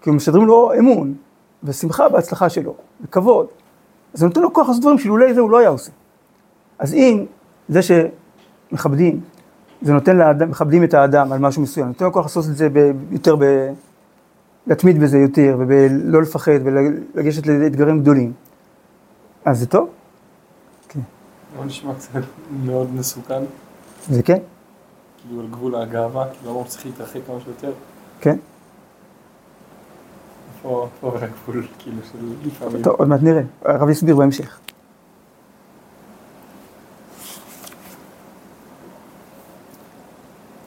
כאילו 0.01 0.17
משדרים 0.17 0.47
לו 0.47 0.73
אמון, 0.79 1.15
ושמחה 1.65 2.09
בהצלחה 2.09 2.49
שלו, 2.49 2.75
וכבוד. 3.05 3.47
אז 4.17 4.21
זה 4.21 4.27
נותן 4.27 4.41
לו 4.41 4.53
כוח 4.53 4.69
לעשות 4.69 4.83
דברים 4.83 4.99
שאילולא 4.99 5.33
זה 5.33 5.41
הוא 5.41 5.51
לא 5.51 5.59
היה 5.59 5.69
עושה. 5.69 5.91
אז 6.79 6.95
אם 6.95 7.25
זה 7.69 7.81
שמכבדים, 7.83 9.21
זה 9.83 9.93
נותן 9.93 10.17
לאדם, 10.17 10.51
מכבדים 10.51 10.85
את 10.85 10.95
האדם 10.95 11.33
על 11.33 11.39
משהו 11.39 11.63
מסוים, 11.63 11.87
נותן 11.87 12.05
לו 12.05 12.13
כוח 12.13 12.25
לעשות 12.25 12.45
את 12.45 12.57
זה 12.57 12.69
ב, 12.73 12.93
יותר, 13.11 13.37
ב, 13.37 13.45
להתמיד 14.67 15.01
בזה 15.01 15.19
יותר, 15.19 15.57
ולא 15.69 16.23
לפחד, 16.23 16.53
ולגשת 16.65 17.47
לאתגרים 17.47 18.01
גדולים. 18.01 18.33
אז 19.45 19.59
זה 19.59 19.67
טוב, 19.67 19.89
לא 21.59 21.65
נשמע 21.65 21.95
קצת 21.95 22.11
מאוד 22.65 22.95
מסוכן, 22.95 23.43
זה 24.09 24.23
כן, 24.23 24.39
כאילו 25.19 25.41
על 25.41 25.47
גבול 25.47 25.75
הגאווה, 25.75 26.27
כאילו 26.33 26.51
אמרנו 26.51 26.67
שצריך 26.67 26.87
להתרחק 26.87 27.21
כמה 27.27 27.41
שיותר. 27.45 27.73
כן. 28.21 28.37
עובר 30.63 31.25
הגבול, 31.25 31.67
כאילו, 31.79 31.97
של 32.13 32.19
לפעמים. 32.45 32.83
טוב, 32.83 32.95
עוד 32.99 33.09
מעט 33.09 33.21
נראה, 33.23 33.43
הרב 33.65 33.89
יסביר 33.89 34.17
בהמשך. 34.17 34.59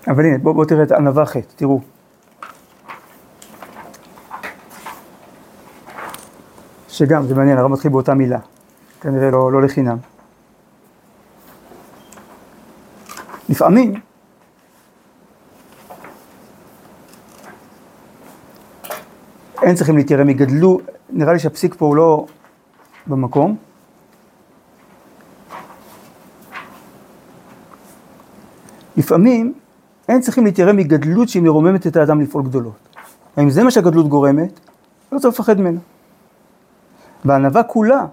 אבל 0.07 0.25
הנה, 0.25 0.37
בואו 0.37 0.53
בוא 0.53 0.65
תראה 0.65 0.83
את 0.83 0.91
ענווה 0.91 1.25
ח', 1.25 1.35
תראו. 1.55 1.81
שגם, 6.87 7.27
זה 7.27 7.35
מעניין, 7.35 7.57
הרב 7.57 7.71
מתחיל 7.71 7.91
באותה 7.91 8.13
מילה. 8.13 8.39
כנראה 9.01 9.31
לא, 9.31 9.51
לא 9.51 9.61
לחינם. 9.61 9.97
לפעמים, 13.49 13.93
אין 19.61 19.75
צריכים 19.75 19.97
להתיירא 19.97 20.23
מגדלו, 20.23 20.79
נראה 21.09 21.33
לי 21.33 21.39
שהפסיק 21.39 21.75
פה 21.75 21.85
הוא 21.85 21.95
לא 21.95 22.25
במקום. 23.07 23.57
לפעמים 28.97 29.53
אין 30.09 30.21
צריכים 30.21 30.45
להתיירא 30.45 30.73
מגדלות 30.73 31.29
שהיא 31.29 31.43
מרוממת 31.43 31.87
את 31.87 31.95
האדם 31.95 32.21
לפעול 32.21 32.43
גדולות. 32.43 32.89
האם 33.37 33.49
זה 33.49 33.63
מה 33.63 33.71
שהגדלות 33.71 34.07
גורמת? 34.07 34.59
לא 35.11 35.19
צריך 35.19 35.33
לפחד 35.33 35.59
ממנו. 35.59 35.79
והענווה 37.25 37.63
כולה 37.63 38.05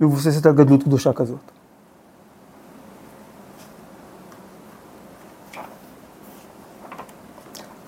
מבוססת 0.00 0.46
על 0.46 0.52
גדלות 0.52 0.82
קדושה 0.82 1.12
כזאת. 1.12 1.50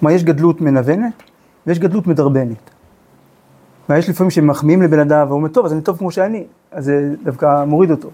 כלומר, 0.00 0.14
יש 0.14 0.24
גדלות 0.24 0.60
מנוונת 0.60 1.22
ויש 1.66 1.78
גדלות 1.78 2.06
מדרבנת. 2.06 2.75
כלומר, 3.86 3.98
יש 3.98 4.08
לפעמים 4.08 4.30
שמחמיאים 4.30 4.82
לבן 4.82 4.98
אדם 4.98 5.26
והוא 5.26 5.36
אומר, 5.36 5.48
טוב, 5.48 5.66
אז 5.66 5.72
אני 5.72 5.80
טוב 5.80 5.98
כמו 5.98 6.10
שאני, 6.10 6.44
אז 6.70 6.84
זה 6.84 7.14
דווקא 7.22 7.64
מוריד 7.64 7.90
אותו. 7.90 8.10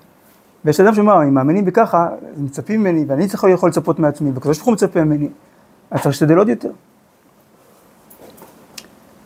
ויש 0.65 0.81
אדם 0.81 0.95
שאומר, 0.95 1.23
אם 1.23 1.35
מאמינים 1.35 1.65
בי 1.65 1.73
ככה, 1.73 2.09
מצפים 2.37 2.81
ממני, 2.81 3.05
ואני 3.09 3.29
צריך 3.29 3.45
יכול 3.53 3.69
לצפות 3.69 3.99
מעצמי, 3.99 4.31
והקדוש 4.31 4.59
ברוך 4.59 4.69
מצפה 4.71 5.05
ממני, 5.05 5.29
אז 5.91 5.97
צריך 5.97 6.07
להשתדל 6.07 6.39
עוד 6.39 6.49
יותר. 6.49 6.71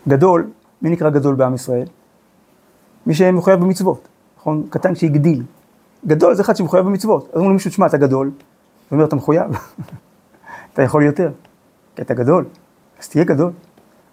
גדול, 0.08 0.46
מי 0.82 0.90
נקרא 0.90 1.10
גדול 1.10 1.34
בעם 1.34 1.54
ישראל? 1.54 1.86
מי 3.06 3.14
שמחויב 3.14 3.60
במצוות, 3.60 4.08
נכון? 4.38 4.66
קטן 4.70 4.94
שהגדיל. 4.94 5.42
גדול 6.06 6.34
זה 6.34 6.42
אחד 6.42 6.56
שמחויב 6.56 6.86
במצוות. 6.86 7.28
אז 7.28 7.34
אומרים 7.34 7.50
למישהו, 7.50 7.70
תשמע, 7.70 7.86
אתה 7.86 7.96
גדול. 7.96 8.26
הוא 8.26 8.32
אומר, 8.96 9.04
אתה 9.04 9.16
מחויב. 9.16 9.50
אתה 10.72 10.82
יכול 10.82 11.02
יותר, 11.02 11.30
כי 11.96 12.02
אתה 12.02 12.14
גדול, 12.14 12.44
אז 13.00 13.08
תהיה 13.08 13.24
גדול. 13.24 13.52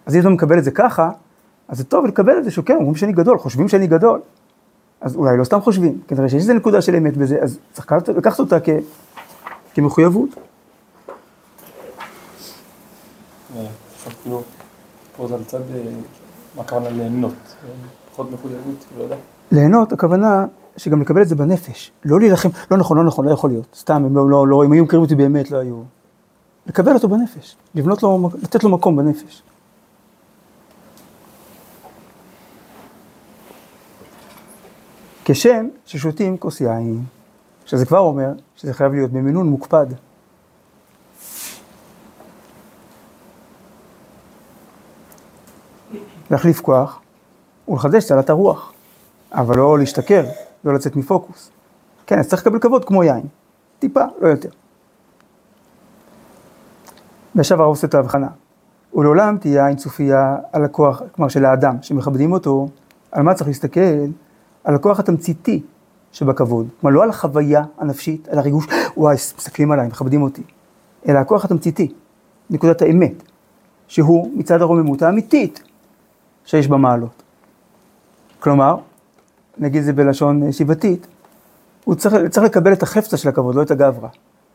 אז 0.06 0.16
אם 0.16 0.20
אתה 0.20 0.28
מקבל 0.28 0.58
את 0.58 0.64
זה 0.64 0.70
ככה, 0.70 1.10
אז 1.68 1.78
זה 1.78 1.84
טוב 1.84 2.06
לקבל 2.06 2.38
את 2.38 2.44
זה 2.44 2.50
שכן, 2.50 2.74
אומרים 2.76 2.94
שאני 2.94 3.12
גדול, 3.12 3.38
חושבים 3.38 3.68
שאני 3.68 3.86
גדול. 3.86 4.20
אז 5.00 5.16
אולי 5.16 5.36
לא 5.36 5.44
סתם 5.44 5.60
חושבים, 5.60 6.00
כנראה 6.08 6.28
שיש 6.28 6.40
איזה 6.42 6.54
נקודה 6.54 6.82
של 6.82 6.96
אמת 6.96 7.16
בזה, 7.16 7.38
אז 7.42 7.58
צריך 7.72 7.92
לקחת- 8.16 8.40
אותה 8.40 8.60
כ... 8.60 8.68
כמחויבות. 9.74 10.28
עכשיו 13.96 14.12
כאילו, 14.22 14.42
פה 15.16 15.28
זה 15.28 15.34
על 15.34 15.44
צד, 15.44 15.58
מה 16.56 16.62
הכוונה 16.62 16.88
ליהנות? 16.90 17.34
פחות 18.12 18.30
מחויבות, 18.32 18.84
לא 18.98 19.02
יודע. 19.02 19.16
ליהנות, 19.52 19.92
הכוונה 19.92 20.46
שגם 20.76 21.00
לקבל 21.00 21.22
את 21.22 21.28
זה 21.28 21.34
בנפש. 21.34 21.92
לא 22.04 22.20
להילחם, 22.20 22.48
לא 22.70 22.76
נכון, 22.76 22.96
לא 22.96 23.04
נכון, 23.04 23.24
לא 23.24 23.30
יכול 23.30 23.50
להיות. 23.50 23.66
סתם, 23.76 24.04
הם 24.04 24.16
לא, 24.16 24.28
לא, 24.30 24.48
לא, 24.48 24.64
אם 24.64 24.72
היו 24.72 24.84
מכירים 24.84 25.02
אותי 25.02 25.14
באמת, 25.14 25.50
לא 25.50 25.58
היו. 25.58 25.82
לקבל 26.66 26.94
אותו 26.94 27.08
בנפש, 27.08 27.56
לבנות 27.74 28.02
לו, 28.02 28.30
לתת 28.42 28.64
לו 28.64 28.70
מקום 28.70 28.96
בנפש. 28.96 29.42
כשם 35.24 35.68
ששותים 35.86 36.36
כוס 36.36 36.60
יין, 36.60 37.04
שזה 37.66 37.86
כבר 37.86 37.98
אומר 37.98 38.32
שזה 38.56 38.74
חייב 38.74 38.92
להיות 38.92 39.10
במינון 39.10 39.46
מוקפד. 39.48 39.86
להחליף 46.30 46.60
כוח 46.60 47.00
ולחדש 47.68 48.04
צלת 48.04 48.30
הרוח, 48.30 48.72
אבל 49.32 49.56
לא 49.56 49.78
להשתכר, 49.78 50.24
לא 50.64 50.74
לצאת 50.74 50.96
מפוקוס. 50.96 51.50
כן, 52.06 52.18
אז 52.18 52.28
צריך 52.28 52.42
לקבל 52.42 52.58
כבוד 52.58 52.84
כמו 52.84 53.04
יין, 53.04 53.26
טיפה, 53.78 54.04
לא 54.20 54.28
יותר. 54.28 54.48
ועכשיו 57.34 57.62
הרב 57.62 57.68
עושה 57.68 57.86
את 57.86 57.94
ההבחנה. 57.94 58.28
ולעולם 58.94 59.38
תהיה 59.38 59.66
עין 59.66 59.76
צופייה 59.76 60.36
על 60.52 60.64
הכוח, 60.64 61.02
כלומר 61.12 61.28
של 61.28 61.44
האדם, 61.44 61.76
שמכבדים 61.82 62.32
אותו, 62.32 62.68
על 63.12 63.22
מה 63.22 63.34
צריך 63.34 63.48
להסתכל? 63.48 63.80
על 64.64 64.74
הכוח 64.74 65.00
התמציתי 65.00 65.62
שבכבוד. 66.12 66.68
כלומר, 66.80 66.96
לא 66.96 67.02
על 67.02 67.10
החוויה 67.10 67.62
הנפשית, 67.78 68.28
על 68.28 68.38
הריגוש, 68.38 68.66
וואי, 68.96 69.14
מסתכלים 69.14 69.72
עליי, 69.72 69.86
מכבדים 69.86 70.22
אותי, 70.22 70.42
אלא 71.08 71.18
הכוח 71.18 71.44
התמציתי, 71.44 71.92
נקודת 72.50 72.82
האמת, 72.82 73.22
שהוא 73.88 74.30
מצד 74.34 74.62
הרוממות 74.62 75.02
האמיתית 75.02 75.62
שיש 76.44 76.68
במעלות. 76.68 77.22
כלומר, 78.40 78.76
נגיד 79.58 79.82
זה 79.82 79.92
בלשון 79.92 80.52
שיבתית, 80.52 81.06
הוא 81.84 81.94
צריך, 81.94 82.14
צריך 82.30 82.46
לקבל 82.46 82.72
את 82.72 82.82
החפצה 82.82 83.16
של 83.16 83.28
הכבוד, 83.28 83.54
לא 83.54 83.62
את 83.62 83.70
הגברא. 83.70 84.08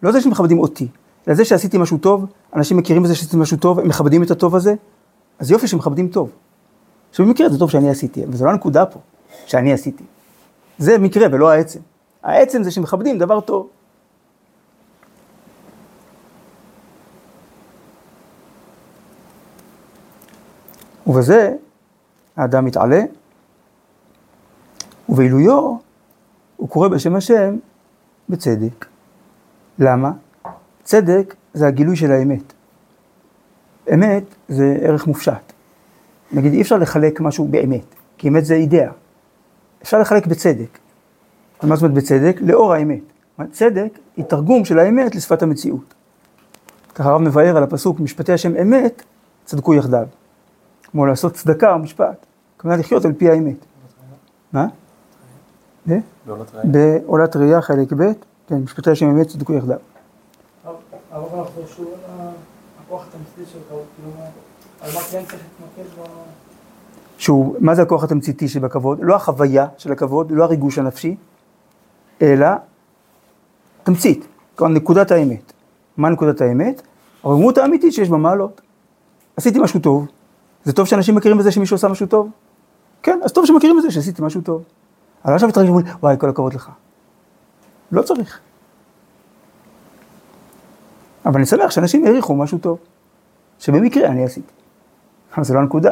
לא 0.03 0.11
זה 0.11 0.21
שמכבדים 0.21 0.59
אותי, 0.59 0.87
אלא 1.27 1.35
זה 1.35 1.45
שעשיתי 1.45 1.77
משהו 1.77 1.97
טוב, 1.97 2.25
אנשים 2.55 2.77
מכירים 2.77 3.03
בזה 3.03 3.15
שעשיתי 3.15 3.37
משהו 3.37 3.57
טוב, 3.57 3.79
הם 3.79 3.87
מכבדים 3.87 4.23
את 4.23 4.31
הטוב 4.31 4.55
הזה, 4.55 4.73
אז 5.39 5.51
יופי 5.51 5.67
שמכבדים 5.67 6.07
טוב. 6.07 6.29
עכשיו 7.09 7.25
במקרה 7.25 7.49
זה 7.49 7.59
טוב 7.59 7.69
שאני 7.69 7.89
עשיתי, 7.89 8.25
אבל 8.25 8.35
זו 8.35 8.45
לא 8.45 8.51
הנקודה 8.51 8.85
פה, 8.85 8.99
שאני 9.45 9.73
עשיתי. 9.73 10.03
זה 10.77 10.97
מקרה 10.97 11.27
ולא 11.31 11.49
העצם. 11.49 11.79
העצם 12.23 12.63
זה 12.63 12.71
שמכבדים 12.71 13.17
דבר 13.17 13.41
טוב. 13.41 13.69
ובזה 21.07 21.55
האדם 22.37 22.65
מתעלה, 22.65 23.01
ובעילויו 25.09 25.75
הוא 26.57 26.69
קורא 26.69 26.87
בשם 26.87 27.15
השם 27.15 27.55
בצדק. 28.29 28.85
למה? 29.79 30.11
צדק 30.83 31.35
זה 31.53 31.67
הגילוי 31.67 31.95
של 31.95 32.11
האמת. 32.11 32.53
אמת 33.93 34.23
זה 34.49 34.77
ערך 34.81 35.07
מופשט. 35.07 35.53
נגיד 36.31 36.53
אי 36.53 36.61
אפשר 36.61 36.77
לחלק 36.77 37.21
משהו 37.21 37.47
באמת, 37.47 37.95
כי 38.17 38.27
אמת 38.27 38.45
זה 38.45 38.53
אידאה. 38.53 38.91
אפשר 39.81 39.99
לחלק 39.99 40.27
בצדק. 40.27 40.79
מה 41.63 41.75
זאת 41.75 41.83
אומרת 41.83 41.97
בצדק? 41.97 42.37
לאור 42.41 42.73
האמת. 42.73 42.99
צדק 43.51 43.99
היא 44.17 44.25
תרגום 44.25 44.65
של 44.65 44.79
האמת 44.79 45.15
לשפת 45.15 45.41
המציאות. 45.41 45.93
ככה 46.95 47.09
הרב 47.09 47.21
מבאר 47.21 47.57
על 47.57 47.63
הפסוק, 47.63 47.99
משפטי 47.99 48.33
השם 48.33 48.55
אמת, 48.55 49.03
צדקו 49.45 49.73
יחדיו. 49.73 50.07
כמו 50.83 51.05
לעשות 51.05 51.33
צדקה 51.33 51.73
או 51.73 51.79
משפט. 51.79 52.25
כלומר 52.57 52.77
לחיות 52.77 53.05
על 53.05 53.13
פי 53.13 53.29
האמת. 53.29 53.65
מה? 54.53 54.67
בעולת 56.63 57.35
ראייה. 57.35 57.61
חלק 57.61 57.93
ב', 57.93 58.03
כן, 58.47 58.55
משפטי 58.55 58.91
השם 58.91 59.05
אמת 59.05 59.27
צדקו 59.27 59.53
יחדיו. 59.53 59.77
הרב 61.11 61.39
אנחנו 61.39 61.61
שוב 61.67 61.87
על 61.87 62.27
הכוח 62.85 63.05
התמציתי 63.07 63.51
של 63.51 63.59
כבוד, 63.69 63.83
כאילו, 63.95 64.11
על 64.81 64.91
מה 64.93 64.99
כן 64.99 65.23
צריך 65.25 65.43
להתמקד 65.59 66.01
ב... 66.01 66.05
שהוא, 67.19 67.55
מה 67.59 67.75
זה 67.75 67.81
הכוח 67.81 68.03
התמציתי 68.03 68.47
שבכבוד? 68.47 68.99
לא 69.01 69.15
החוויה 69.15 69.67
של 69.77 69.91
הכבוד, 69.91 70.31
לא 70.31 70.43
הריגוש 70.43 70.77
הנפשי, 70.77 71.15
אלא 72.21 72.47
תמצית, 73.83 74.27
כלומר 74.55 74.73
נקודת 74.73 75.11
האמת. 75.11 75.53
מה 75.97 76.09
נקודת 76.09 76.41
האמת? 76.41 76.81
הרוממות 77.23 77.57
האמיתית 77.57 77.93
שיש 77.93 78.09
בה 78.09 78.17
מעלות. 78.17 78.61
עשיתי 79.37 79.59
משהו 79.59 79.79
טוב, 79.79 80.07
זה 80.63 80.73
טוב 80.73 80.85
שאנשים 80.85 81.15
מכירים 81.15 81.37
בזה 81.37 81.51
שמישהו 81.51 81.75
עשה 81.75 81.87
משהו 81.87 82.07
טוב? 82.07 82.29
כן, 83.03 83.19
אז 83.23 83.31
טוב 83.31 83.45
שמכירים 83.45 83.77
בזה 83.77 83.91
שעשיתי 83.91 84.21
משהו 84.21 84.41
טוב. 84.41 84.63
אבל 85.25 85.33
עכשיו 85.33 85.49
מתרגשים 85.49 85.73
ואומרים, 85.73 85.95
וואי, 85.99 86.15
כל 86.19 86.29
הכבוד 86.29 86.53
לך. 86.53 86.69
לא 87.91 88.01
צריך. 88.01 88.39
אבל 91.25 91.35
אני 91.35 91.45
שמח 91.45 91.71
שאנשים 91.71 92.05
העריכו 92.05 92.35
משהו 92.35 92.57
טוב, 92.57 92.77
שבמקרה 93.59 94.07
אני 94.07 94.25
עשיתי. 94.25 94.53
אבל 95.35 95.43
זה 95.43 95.53
לא 95.53 95.59
הנקודה. 95.59 95.91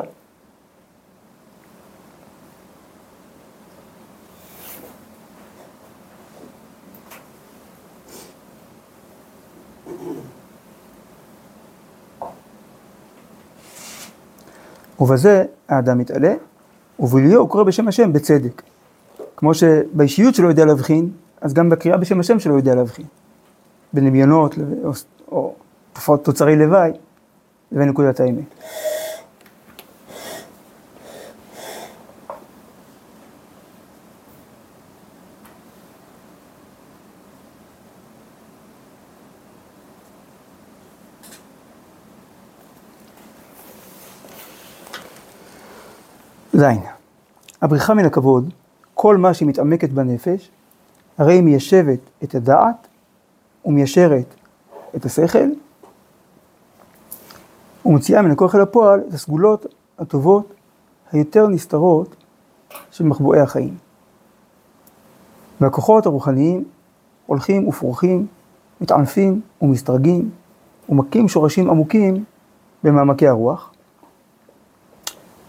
ובזה 14.99 15.45
האדם 15.69 15.97
מתעלה, 15.97 16.33
ובליאו 16.99 17.41
הוא 17.41 17.49
קורא 17.49 17.63
בשם 17.63 17.87
השם 17.87 18.13
בצדק. 18.13 18.61
כמו 19.37 19.53
שבאישיות 19.53 20.35
שלו 20.35 20.49
יודע 20.49 20.65
להבחין, 20.65 21.09
אז 21.41 21.53
גם 21.53 21.69
בקריאה 21.69 21.97
בשם 21.97 22.19
השם 22.19 22.39
שלו 22.39 22.57
יודע 22.57 22.75
להבחין. 22.75 23.05
בין 23.93 24.09
דמיונות 24.09 24.55
או, 24.83 24.91
או 25.31 25.53
תופעות 25.93 26.23
תוצרי 26.23 26.55
לוואי 26.55 26.91
לבין 27.71 27.89
נקודת 27.89 28.19
האמת. 28.19 28.43
זין, 46.57 46.81
הבריחה 47.61 47.93
מן 47.93 48.05
הכבוד, 48.05 48.53
כל 48.93 49.17
מה 49.17 49.33
שהיא 49.33 49.47
מתעמקת 49.47 49.89
בנפש, 49.89 50.51
הרי 51.17 51.33
היא 51.33 51.41
מיישבת 51.41 51.99
את 52.23 52.35
הדעת 52.35 52.87
ומיישרת 53.65 54.35
את 54.95 55.05
השכל, 55.05 55.49
ומוציאה 57.85 58.21
מן 58.21 58.31
הכוח 58.31 58.55
אל 58.55 58.61
הפועל 58.61 58.99
את 59.09 59.13
הסגולות 59.13 59.65
הטובות 59.99 60.53
היותר 61.11 61.47
נסתרות 61.47 62.15
של 62.91 63.03
מחבואי 63.03 63.39
החיים. 63.39 63.77
והכוחות 65.61 66.05
הרוחניים 66.05 66.63
הולכים 67.25 67.67
ופורחים, 67.67 68.27
מתענפים 68.81 69.41
ומסתרגים, 69.61 70.29
ומכים 70.89 71.27
שורשים 71.27 71.69
עמוקים 71.69 72.23
במעמקי 72.83 73.27
הרוח. 73.27 73.73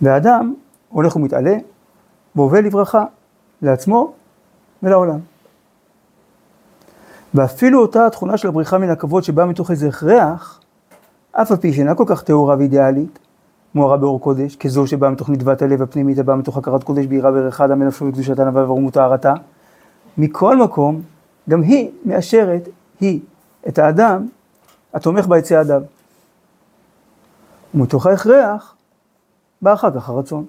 והאדם 0.03 0.55
הולך 0.89 1.17
ומתעלה, 1.17 1.57
והווה 2.37 2.61
לברכה 2.61 3.05
לעצמו 3.63 4.13
ולעולם. 4.83 5.19
ואפילו 7.35 7.81
אותה 7.81 8.07
התכונה 8.07 8.37
של 8.37 8.49
הבריחה 8.49 8.79
מן 8.79 8.91
הכבוד 8.91 9.25
שבאה 9.25 9.47
מתוך 9.47 9.71
איזה 9.71 9.89
הכרח, 9.89 10.61
אף 11.33 11.51
על 11.51 11.57
פי 11.57 11.73
שאינה 11.73 11.95
כל 11.95 12.05
כך 12.07 12.23
טהורה 12.23 12.57
ואידיאלית, 12.59 13.19
מוארה 13.75 13.97
באור 13.97 14.21
קודש, 14.21 14.57
כזו 14.57 14.87
שבאה 14.87 15.11
מתוך 15.11 15.31
נדבת 15.31 15.63
הלב 15.63 15.83
הפנימית, 15.83 16.19
הבאה 16.19 16.37
מתוך 16.37 16.57
הכרת 16.57 16.85
קודש 16.85 17.07
ביראה 17.07 17.33
וערך 17.33 17.61
אדם 17.61 17.79
מנפשו 17.79 18.05
וקדושת 18.05 18.39
ענווה 18.39 18.65
ורומות 18.65 18.95
טהרתה. 18.95 19.35
מכל 20.19 20.57
מקום, 20.57 21.03
גם 21.49 21.63
היא 21.63 21.91
מאשרת, 22.05 22.69
היא, 23.01 23.21
את 23.69 23.79
האדם 23.79 24.27
התומך 24.95 25.27
ביציאדיו. 25.27 25.83
ומתוך 27.75 28.07
ההכרח, 28.07 28.75
בא 29.63 29.75
אחר 29.75 29.91
כך 29.91 30.09
הרצון. 30.09 30.45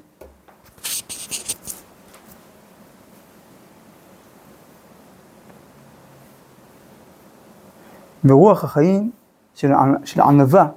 ורוח 8.25 8.63
החיים 8.63 9.11
של, 9.55 9.71
של 10.05 10.21
ענווה 10.21 10.67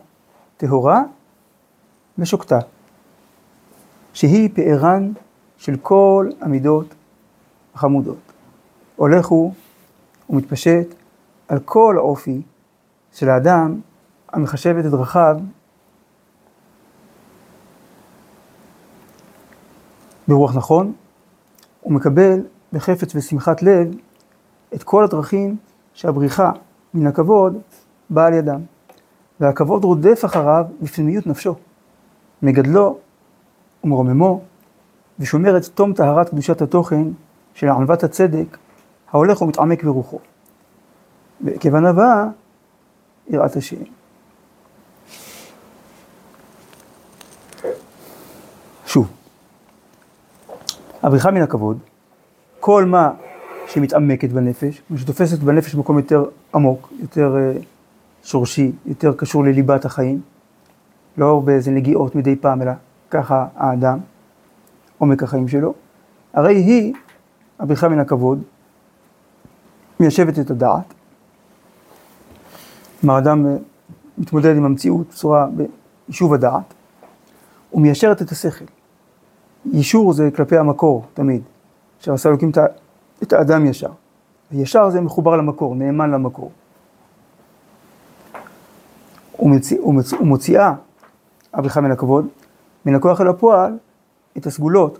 טהורה 0.56 1.02
ושוקטה, 2.18 2.58
שהיא 4.12 4.50
פארן 4.54 5.12
של 5.56 5.76
כל 5.82 6.30
המידות 6.40 6.94
החמודות. 7.74 8.32
הולך 8.96 9.26
הוא 9.26 9.52
ומתפשט 10.30 10.94
על 11.48 11.58
כל 11.58 11.94
האופי 11.98 12.42
של 13.12 13.28
האדם 13.28 13.80
המחשב 14.32 14.76
את 14.76 14.84
דרכיו 14.84 15.36
ברוח 20.28 20.56
נכון, 20.56 20.92
ומקבל 21.86 22.40
בחפץ 22.72 23.14
ושמחת 23.14 23.62
לב 23.62 23.94
את 24.74 24.82
כל 24.82 25.04
הדרכים 25.04 25.56
שהבריחה 25.94 26.52
מן 26.94 27.06
הכבוד 27.06 27.58
באה 28.10 28.26
על 28.26 28.34
ידם. 28.34 28.60
והכבוד 29.40 29.84
רודף 29.84 30.24
אחריו 30.24 30.64
בפנימיות 30.82 31.26
נפשו, 31.26 31.54
מגדלו 32.42 32.98
ומרוממו, 33.84 34.40
ושומר 35.18 35.56
את 35.56 35.64
תום 35.64 35.92
טהרת 35.92 36.28
קדושת 36.28 36.62
התוכן 36.62 37.02
של 37.54 37.68
ענוות 37.68 38.04
הצדק 38.04 38.58
ההולך 39.10 39.42
ומתעמק 39.42 39.84
ברוחו. 39.84 40.18
ועקב 41.40 41.74
ענווה, 41.74 42.28
יראת 43.28 43.56
השם. 43.56 43.76
שוב, 48.86 49.10
הבריחה 51.02 51.30
מן 51.30 51.42
הכבוד, 51.42 51.78
כל 52.60 52.84
מה 52.84 53.10
שמתעמקת 53.72 54.28
בנפש, 54.28 54.82
שתופסת 54.96 55.38
בנפש 55.38 55.74
במקום 55.74 55.98
יותר 55.98 56.24
עמוק, 56.54 56.92
יותר 57.00 57.36
אה, 57.36 57.52
שורשי, 58.22 58.72
יותר 58.86 59.12
קשור 59.12 59.44
לליבת 59.44 59.84
החיים, 59.84 60.20
לא 61.18 61.42
באיזה 61.44 61.70
נגיעות 61.70 62.14
מדי 62.14 62.36
פעם, 62.36 62.62
אלא 62.62 62.72
ככה 63.10 63.46
האדם, 63.56 63.98
עומק 64.98 65.22
החיים 65.22 65.48
שלו, 65.48 65.74
הרי 66.32 66.54
היא, 66.54 66.94
הבריחה 67.58 67.88
מן 67.88 67.98
הכבוד, 67.98 68.42
מיישבת 70.00 70.38
את 70.38 70.50
הדעת. 70.50 70.94
כלומר, 73.00 73.14
האדם 73.14 73.46
אה, 73.46 73.56
מתמודד 74.18 74.56
עם 74.56 74.64
המציאות 74.64 75.08
בצורה, 75.08 75.46
ביישוב 76.08 76.34
הדעת, 76.34 76.74
ומיישרת 77.74 78.22
את 78.22 78.30
השכל. 78.30 78.64
יישור 79.72 80.12
זה 80.12 80.30
כלפי 80.36 80.58
המקור, 80.58 81.04
תמיד. 81.14 81.42
אשר 82.00 82.28
אלוקים 82.28 82.50
את 82.50 82.58
את 83.22 83.32
האדם 83.32 83.66
ישר. 83.66 83.90
וישר 84.52 84.90
זה 84.90 85.00
מחובר 85.00 85.36
למקור, 85.36 85.74
נאמן 85.74 86.10
למקור. 86.10 86.50
ומציא, 89.38 89.80
ומציא, 89.80 90.18
ומוציאה 90.18 90.74
הבריחה 91.54 91.80
מן 91.80 91.90
הכבוד, 91.90 92.26
מן 92.86 92.94
הכוח 92.94 93.20
אל 93.20 93.28
הפועל, 93.28 93.78
את 94.36 94.46
הסגולות 94.46 94.98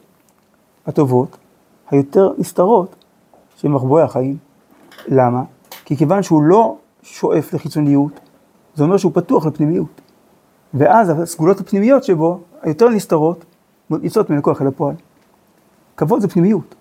הטובות, 0.87 1.37
היותר 1.91 2.33
נסתרות 2.39 2.97
של 3.57 3.69
מחבואי 3.69 4.03
החיים. 4.03 4.37
למה? 5.09 5.43
כי 5.85 5.97
כיוון 5.97 6.23
שהוא 6.23 6.43
לא 6.43 6.77
שואף 7.03 7.55
לחיצוניות, 7.55 8.21
זה 8.75 8.85
אומר 8.85 8.97
שהוא 8.97 9.13
פתוח 9.15 9.47
לפנימיות. 9.47 10.01
ואז 10.75 11.11
הסגולות 11.11 11.61
הפנימיות 11.61 12.05
שבו, 12.05 12.41
היותר 12.63 12.89
נסתרות, 12.89 13.45
יוצאות 13.91 14.31
מן 14.31 14.39
הכוח 14.39 14.63
אל 14.63 14.67
הפועל. 14.67 14.95
כבוד 15.97 16.21
זה 16.21 16.29
פנימיות. 16.29 16.75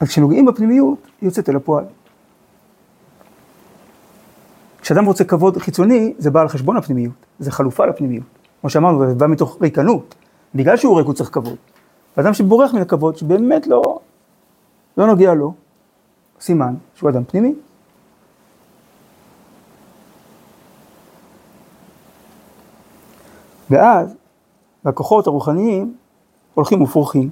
אז 0.00 0.08
כשנוגעים 0.08 0.46
בפנימיות, 0.46 0.98
היא 1.20 1.28
יוצאת 1.28 1.48
אל 1.48 1.56
הפועל. 1.56 1.84
כשאדם 4.80 5.04
רוצה 5.04 5.24
כבוד 5.24 5.56
חיצוני, 5.56 6.14
זה 6.18 6.30
בא 6.30 6.40
על 6.40 6.48
חשבון 6.48 6.76
הפנימיות, 6.76 7.14
זה 7.38 7.50
חלופה 7.50 7.86
לפנימיות. 7.86 8.26
כמו 8.60 8.70
שאמרנו, 8.70 9.06
זה 9.08 9.14
בא 9.14 9.26
מתוך 9.26 9.58
ריקנות. 9.62 10.14
בגלל 10.54 10.76
שהוא 10.76 10.98
ריק 10.98 11.06
הוא 11.06 11.14
צריך 11.14 11.30
כבוד. 11.32 11.56
ואדם 12.16 12.34
שבורח 12.34 12.74
מן 12.74 12.80
הכבוד, 12.80 13.16
שבאמת 13.16 13.66
לא, 13.66 13.98
לא 14.96 15.06
נוגע 15.06 15.34
לו, 15.34 15.54
סימן 16.40 16.74
שהוא 16.94 17.10
אדם 17.10 17.24
פנימי. 17.24 17.54
ואז, 23.70 24.14
הכוחות 24.84 25.26
הרוחניים 25.26 25.94
הולכים 26.54 26.82
ופורחים. 26.82 27.30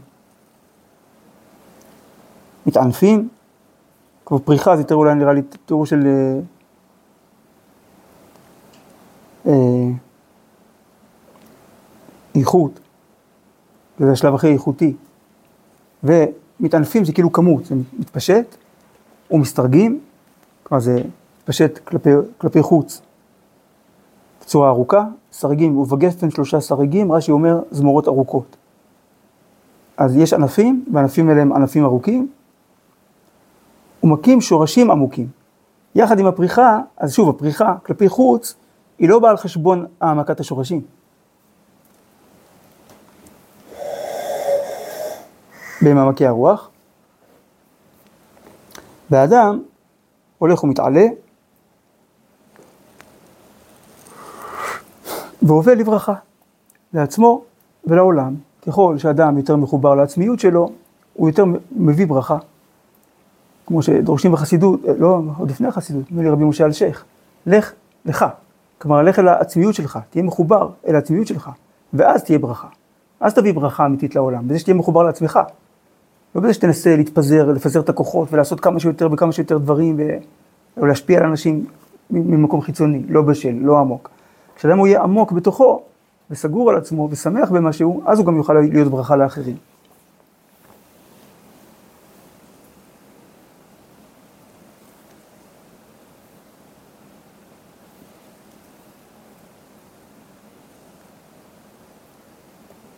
מתענפים, 2.67 3.29
כמו 4.27 4.39
פריחה 4.39 4.77
זה 4.77 4.83
יותר 4.83 4.95
אולי 4.95 5.15
נראה 5.15 5.33
לי 5.33 5.43
תיאור 5.67 5.87
של... 5.87 6.07
אה, 6.07 6.41
אה, 9.47 9.91
איכות, 12.35 12.81
זה 13.99 14.13
השלב 14.13 14.35
הכי 14.35 14.53
איכותי. 14.53 14.95
ומתענפים 16.05 17.05
זה 17.05 17.13
כאילו 17.13 17.33
כמות, 17.33 17.65
זה 17.65 17.75
מתפשט 17.99 18.57
ומסתרגים, 19.31 20.01
כלומר 20.63 20.81
זה 20.81 21.03
מתפשט 21.39 21.79
כלפי, 21.79 22.11
כלפי 22.39 22.63
חוץ 22.63 23.03
בצורה 24.41 24.69
ארוכה, 24.69 25.05
סרגים, 25.33 25.79
ובגפן 25.79 26.31
שלושה 26.31 26.61
סרגים, 26.61 27.13
רש"י 27.13 27.31
אומר 27.31 27.61
זמורות 27.71 28.09
ארוכות. 28.09 28.57
אז 29.97 30.17
יש 30.17 30.33
ענפים, 30.33 30.85
והענפים 30.93 31.29
האלה 31.29 31.43
הם 31.43 31.53
ענפים 31.53 31.85
ארוכים, 31.85 32.29
ומקים 34.03 34.41
שורשים 34.41 34.91
עמוקים. 34.91 35.29
יחד 35.95 36.19
עם 36.19 36.27
הפריחה, 36.27 36.79
אז 36.97 37.13
שוב, 37.13 37.29
הפריחה 37.29 37.75
כלפי 37.87 38.09
חוץ, 38.09 38.55
היא 38.99 39.09
לא 39.09 39.19
באה 39.19 39.31
על 39.31 39.37
חשבון 39.37 39.87
העמקת 40.01 40.41
השורשים. 40.41 40.81
במעמקי 45.83 46.27
הרוח. 46.27 46.71
והאדם 49.11 49.63
הולך 50.39 50.65
ומתעלה 50.65 51.07
והווה 55.43 55.75
לברכה 55.75 56.15
לעצמו 56.93 57.43
ולעולם. 57.85 58.35
ככל 58.67 58.99
שאדם 58.99 59.39
יותר 59.39 59.57
מחובר 59.57 59.95
לעצמיות 59.95 60.41
שלו, 60.41 60.71
הוא 61.15 61.29
יותר 61.29 61.45
מביא 61.73 62.07
ברכה. 62.07 62.39
כמו 63.67 63.83
שדורשים 63.83 64.33
בחסידות, 64.33 64.81
אה, 64.89 64.93
לא, 64.99 65.21
עוד 65.39 65.51
לפני 65.51 65.69
החסידות, 65.69 66.13
נדמה 66.13 66.23
לי 66.23 66.31
רבי 66.31 66.45
משה 66.45 66.65
אלשיך, 66.65 67.05
לך 67.47 67.73
לך. 68.05 68.25
כלומר, 68.79 69.03
לך 69.03 69.19
אל 69.19 69.29
העצמיות 69.29 69.75
שלך, 69.75 69.99
תהיה 70.11 70.25
מחובר 70.25 70.69
אל 70.89 70.95
העצמיות 70.95 71.27
שלך, 71.27 71.51
ואז 71.93 72.25
תהיה 72.25 72.39
ברכה. 72.39 72.67
אז 73.21 73.35
תביא 73.35 73.55
ברכה 73.55 73.87
אמיתית 73.87 74.15
לעולם, 74.15 74.49
בזה 74.49 74.59
שתהיה 74.59 74.75
מחובר 74.75 75.03
לעצמך. 75.03 75.39
לא 76.35 76.41
בזה 76.41 76.55
שתנסה 76.55 76.97
להתפזר, 76.97 77.53
לפזר 77.53 77.81
את 77.81 77.89
הכוחות 77.89 78.29
ולעשות 78.33 78.61
כמה 78.61 78.81
שיותר 78.81 79.09
וכמה 79.13 79.33
שיותר 79.33 79.59
דברים 79.59 80.01
ולהשפיע 80.77 81.19
על 81.19 81.27
אנשים 81.27 81.67
ממקום 82.11 82.61
חיצוני, 82.61 83.03
לא 83.09 83.23
בשל, 83.23 83.55
לא 83.61 83.79
עמוק. 83.79 84.11
כשאדם 84.57 84.79
הוא 84.79 84.87
יהיה 84.87 85.03
עמוק 85.03 85.33
בתוכו 85.33 85.83
וסגור 86.31 86.71
על 86.71 86.77
עצמו 86.77 87.09
ושמח 87.11 87.51
במשהו, 87.51 88.03
אז 88.07 88.19
הוא 88.19 88.27
גם 88.27 88.37
יוכל 88.37 88.55
להיות 88.55 88.89
ברכה 88.89 89.17
לאחרים. 89.17 89.57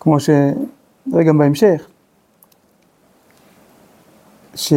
כמו 0.04 0.20
שנראה 0.20 1.24
גם 1.26 1.38
בהמשך, 1.38 1.86
שמי 4.54 4.74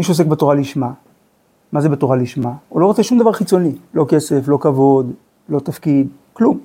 שעוסק 0.00 0.26
בתורה 0.26 0.54
לשמה, 0.54 0.92
מה 1.72 1.80
זה 1.80 1.88
בתורה 1.88 2.16
לשמה? 2.16 2.52
הוא 2.68 2.80
לא 2.80 2.86
רוצה 2.86 3.02
שום 3.02 3.18
דבר 3.18 3.32
חיצוני, 3.32 3.72
לא 3.94 4.06
כסף, 4.08 4.48
לא 4.48 4.58
כבוד, 4.60 5.12
לא 5.48 5.60
תפקיד, 5.60 6.08
כלום. 6.32 6.58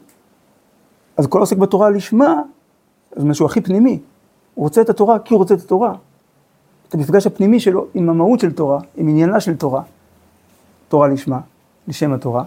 אז 1.17 1.27
כל 1.27 1.39
עוסק 1.39 1.57
בתורה 1.57 1.89
לשמה, 1.89 2.41
זה 3.15 3.25
משהו 3.25 3.45
הכי 3.45 3.61
פנימי. 3.61 3.99
הוא 4.53 4.63
רוצה 4.63 4.81
את 4.81 4.89
התורה 4.89 5.19
כי 5.19 5.33
הוא 5.33 5.39
רוצה 5.39 5.53
את 5.53 5.59
התורה. 5.59 5.93
את 6.89 6.93
המפגש 6.93 7.27
הפנימי 7.27 7.59
שלו 7.59 7.85
עם 7.93 8.09
המהות 8.09 8.39
של 8.39 8.53
תורה, 8.53 8.79
עם 8.95 9.07
עניינה 9.07 9.39
של 9.39 9.55
תורה, 9.55 9.81
תורה 10.87 11.07
לשמה, 11.07 11.39
לשם 11.87 12.13
התורה. 12.13 12.43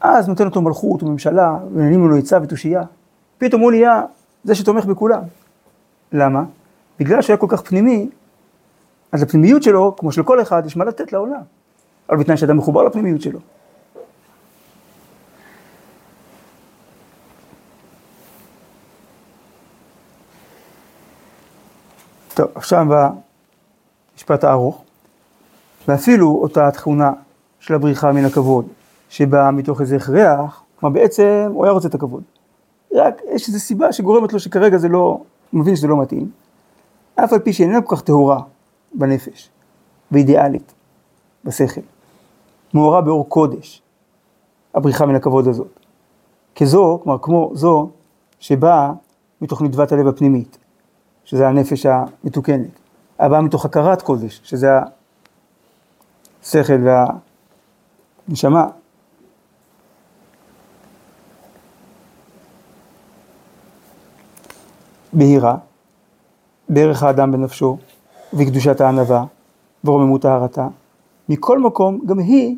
אז 0.00 0.28
נותן 0.28 0.46
אותו 0.46 0.62
מלכות 0.62 1.02
וממשלה, 1.02 1.58
ונותנים 1.74 2.08
לו 2.08 2.16
עצה 2.16 2.38
ותושייה. 2.42 2.82
פתאום 3.38 3.62
הוא 3.62 3.70
נהיה 3.70 4.02
זה 4.44 4.54
שתומך 4.54 4.84
בכולם. 4.84 5.22
למה? 6.12 6.44
בגלל 6.98 7.22
שהוא 7.22 7.34
היה 7.34 7.40
כל 7.40 7.46
כך 7.50 7.62
פנימי, 7.62 8.08
אז 9.12 9.22
הפנימיות 9.22 9.62
שלו, 9.62 9.96
כמו 9.96 10.12
של 10.12 10.22
כל 10.22 10.42
אחד, 10.42 10.62
יש 10.66 10.76
מה 10.76 10.84
לתת 10.84 11.12
לעולם. 11.12 11.42
אבל 12.08 12.16
בתנאי 12.16 12.36
שאדם 12.36 12.56
מחובר 12.56 12.82
לפנימיות 12.82 13.22
שלו. 13.22 13.40
טוב, 22.34 22.48
עכשיו 22.54 22.86
במשפט 24.14 24.44
הארוך, 24.44 24.84
ואפילו 25.88 26.38
אותה 26.42 26.70
תכונה 26.70 27.12
של 27.60 27.74
הבריחה 27.74 28.12
מן 28.12 28.24
הכבוד, 28.24 28.68
שבאה 29.08 29.50
מתוך 29.50 29.80
איזה 29.80 29.96
הכרח, 29.96 30.62
כלומר 30.80 30.94
בעצם 30.94 31.48
הוא 31.48 31.64
היה 31.64 31.72
רוצה 31.72 31.88
את 31.88 31.94
הכבוד. 31.94 32.22
רק 32.92 33.22
יש 33.34 33.48
איזו 33.48 33.60
סיבה 33.60 33.92
שגורמת 33.92 34.32
לו 34.32 34.40
שכרגע 34.40 34.78
זה 34.78 34.88
לא, 34.88 35.20
הוא 35.50 35.60
מבין 35.60 35.76
שזה 35.76 35.86
לא 35.86 36.02
מתאים, 36.02 36.30
אף 37.14 37.32
על 37.32 37.38
פי 37.38 37.52
שאיננה 37.52 37.82
כל 37.82 37.96
כך 37.96 38.02
טהורה 38.02 38.40
בנפש, 38.94 39.50
ואידיאלית, 40.12 40.72
בשכל. 41.44 41.80
מאורה 42.74 43.00
באור 43.00 43.28
קודש, 43.28 43.82
הבריחה 44.74 45.06
מן 45.06 45.14
הכבוד 45.14 45.48
הזאת. 45.48 45.80
כזו, 46.56 47.00
כלומר 47.02 47.18
כמו 47.22 47.50
זו 47.54 47.90
שבאה 48.40 48.92
מתוך 49.40 49.62
נדבת 49.62 49.92
הלב 49.92 50.06
הפנימית, 50.06 50.58
שזה 51.24 51.48
הנפש 51.48 51.86
המתוקנת, 51.86 52.70
הבאה 53.18 53.40
מתוך 53.40 53.64
הכרת 53.64 54.02
קודש, 54.02 54.40
שזה 54.44 54.68
השכל 56.42 56.80
והנשמה. 58.28 58.66
בהירה, 65.12 65.56
בערך 66.68 67.02
האדם 67.02 67.32
בנפשו, 67.32 67.76
וקדושת 68.34 68.80
הענווה, 68.80 69.24
ורוממות 69.84 70.22
טהרתה. 70.22 70.68
מכל 71.28 71.58
מקום, 71.58 72.00
גם 72.06 72.18
היא 72.18 72.56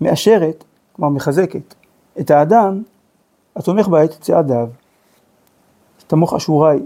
מאשרת, 0.00 0.64
כלומר 0.92 1.10
מחזקת, 1.10 1.74
את 2.20 2.30
האדם 2.30 2.82
התומך 3.56 3.88
בה 3.88 4.04
את 4.04 4.10
צעדיו. 4.10 4.68
תמוך 6.06 6.34
אשורי 6.34 6.82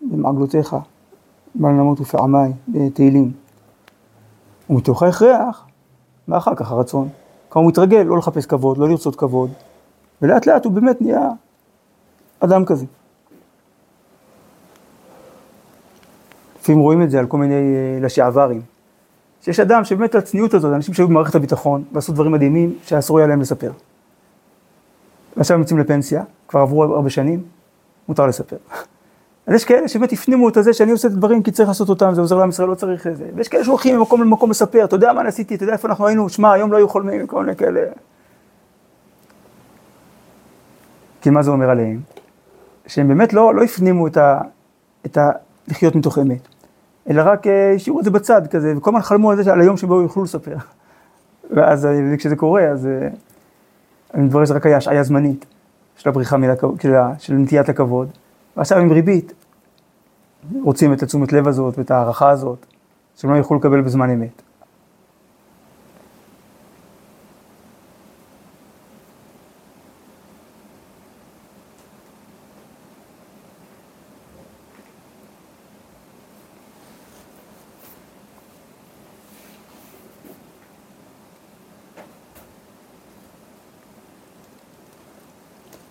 במעגלותיך, 0.00 0.76
בל 1.54 1.68
נמות 1.68 2.00
ופעמי, 2.00 2.48
בתהילים. 2.68 3.32
ומתוך 4.70 5.02
ההכרח, 5.02 5.66
ואחר 6.28 6.54
כך 6.54 6.70
הרצון. 6.70 7.08
כלומר 7.48 7.64
הוא 7.64 7.72
מתרגל 7.72 8.02
לא 8.02 8.18
לחפש 8.18 8.46
כבוד, 8.46 8.78
לא 8.78 8.88
לרצות 8.88 9.16
כבוד, 9.16 9.50
ולאט 10.22 10.46
לאט 10.46 10.64
הוא 10.64 10.72
באמת 10.72 11.02
נהיה 11.02 11.28
אדם 12.40 12.64
כזה. 12.64 12.86
לפעמים 16.60 16.80
רואים 16.80 17.02
את 17.02 17.10
זה 17.10 17.18
על 17.18 17.26
כל 17.26 17.38
מיני 17.38 17.54
אה, 17.54 18.00
לשעברים. 18.00 18.60
שיש 19.42 19.60
אדם 19.60 19.84
שבאמת 19.84 20.14
הצניעות 20.14 20.54
הזאת, 20.54 20.74
אנשים 20.74 20.94
שהיו 20.94 21.08
במערכת 21.08 21.34
הביטחון 21.34 21.84
ועשו 21.92 22.12
דברים 22.12 22.32
מדהימים 22.32 22.74
שאסור 22.84 23.18
היה 23.18 23.26
להם 23.26 23.40
לספר. 23.40 23.72
ועכשיו 25.36 25.54
הם 25.54 25.60
יוצאים 25.60 25.78
לפנסיה, 25.78 26.22
כבר 26.48 26.60
עברו 26.60 26.84
הרבה 26.84 27.10
שנים, 27.10 27.42
מותר 28.08 28.26
לספר. 28.26 28.56
אז 29.46 29.54
יש 29.54 29.64
כאלה 29.64 29.88
שבאמת 29.88 30.12
הפנימו 30.12 30.48
את 30.48 30.56
הזה 30.56 30.72
שאני 30.72 30.90
עושה 30.90 31.08
את 31.08 31.12
הדברים 31.12 31.42
כי 31.42 31.50
צריך 31.50 31.68
לעשות 31.68 31.88
אותם, 31.88 32.14
זה 32.14 32.20
עוזר 32.20 32.36
לעם 32.36 32.48
ישראל, 32.48 32.68
לא 32.68 32.74
צריך 32.74 33.06
את 33.06 33.16
זה. 33.16 33.24
ויש 33.34 33.48
כאלה 33.48 33.64
שהולכים 33.64 33.98
ממקום 33.98 34.22
למקום 34.22 34.50
לספר, 34.50 34.84
אתה 34.84 34.96
יודע 34.96 35.12
מה 35.12 35.20
אני 35.20 35.28
עשיתי, 35.28 35.54
אתה 35.54 35.64
יודע 35.64 35.72
איפה 35.72 35.88
אנחנו 35.88 36.06
היינו, 36.06 36.28
שמע, 36.28 36.52
היום 36.52 36.72
לא 36.72 36.76
היו 36.76 36.88
חולמים, 36.88 37.26
כל 37.26 37.40
מיני 37.44 37.56
כאלה. 37.56 37.80
כי 41.20 41.30
מה 41.30 41.42
זה 41.42 41.50
אומר 41.50 41.70
עליהם? 41.70 42.00
שהם 42.86 43.08
באמת 43.08 43.32
לא, 43.32 43.54
לא 43.54 43.62
הפנימו 43.62 44.06
את 44.06 44.16
ה... 44.16 44.40
את 45.06 45.16
ה 45.16 45.30
לחיות 45.68 45.94
מתוך 45.94 46.18
אמת. 46.18 46.48
אלא 47.10 47.22
רק 47.24 47.46
אה, 47.46 47.72
השאירו 47.74 48.00
את 48.00 48.04
זה 48.04 48.10
בצד 48.10 48.46
כזה, 48.46 48.74
וכל 48.76 48.90
הזמן 48.90 49.02
חלמו 49.02 49.30
על 49.30 49.42
זה, 49.42 49.52
על 49.52 49.60
היום 49.60 49.76
שבו 49.76 50.02
יוכלו 50.02 50.24
לספר. 50.24 50.56
ואז 51.50 51.86
אה, 51.86 52.16
כשזה 52.18 52.36
קורה, 52.36 52.64
אז 52.68 52.86
אה, 52.86 53.08
אני 54.14 54.24
מתברר 54.24 54.44
שזה 54.44 54.54
רק 54.54 54.66
היה 54.66 54.76
השעיה 54.76 55.02
זמנית 55.02 55.46
של 55.96 56.08
הבריחה 56.08 56.36
מלכבוד, 56.36 56.80
של, 56.80 56.94
של 57.18 57.34
נטיית 57.34 57.68
הכבוד. 57.68 58.08
ועכשיו 58.56 58.78
עם 58.78 58.92
ריבית, 58.92 59.32
רוצים 60.62 60.92
את 60.92 61.02
התשומת 61.02 61.32
לב 61.32 61.48
הזאת 61.48 61.78
ואת 61.78 61.90
ההערכה 61.90 62.30
הזאת, 62.30 62.66
שהם 63.16 63.30
לא 63.30 63.36
יוכלו 63.36 63.56
לקבל 63.56 63.80
בזמן 63.80 64.10
אמת. 64.10 64.42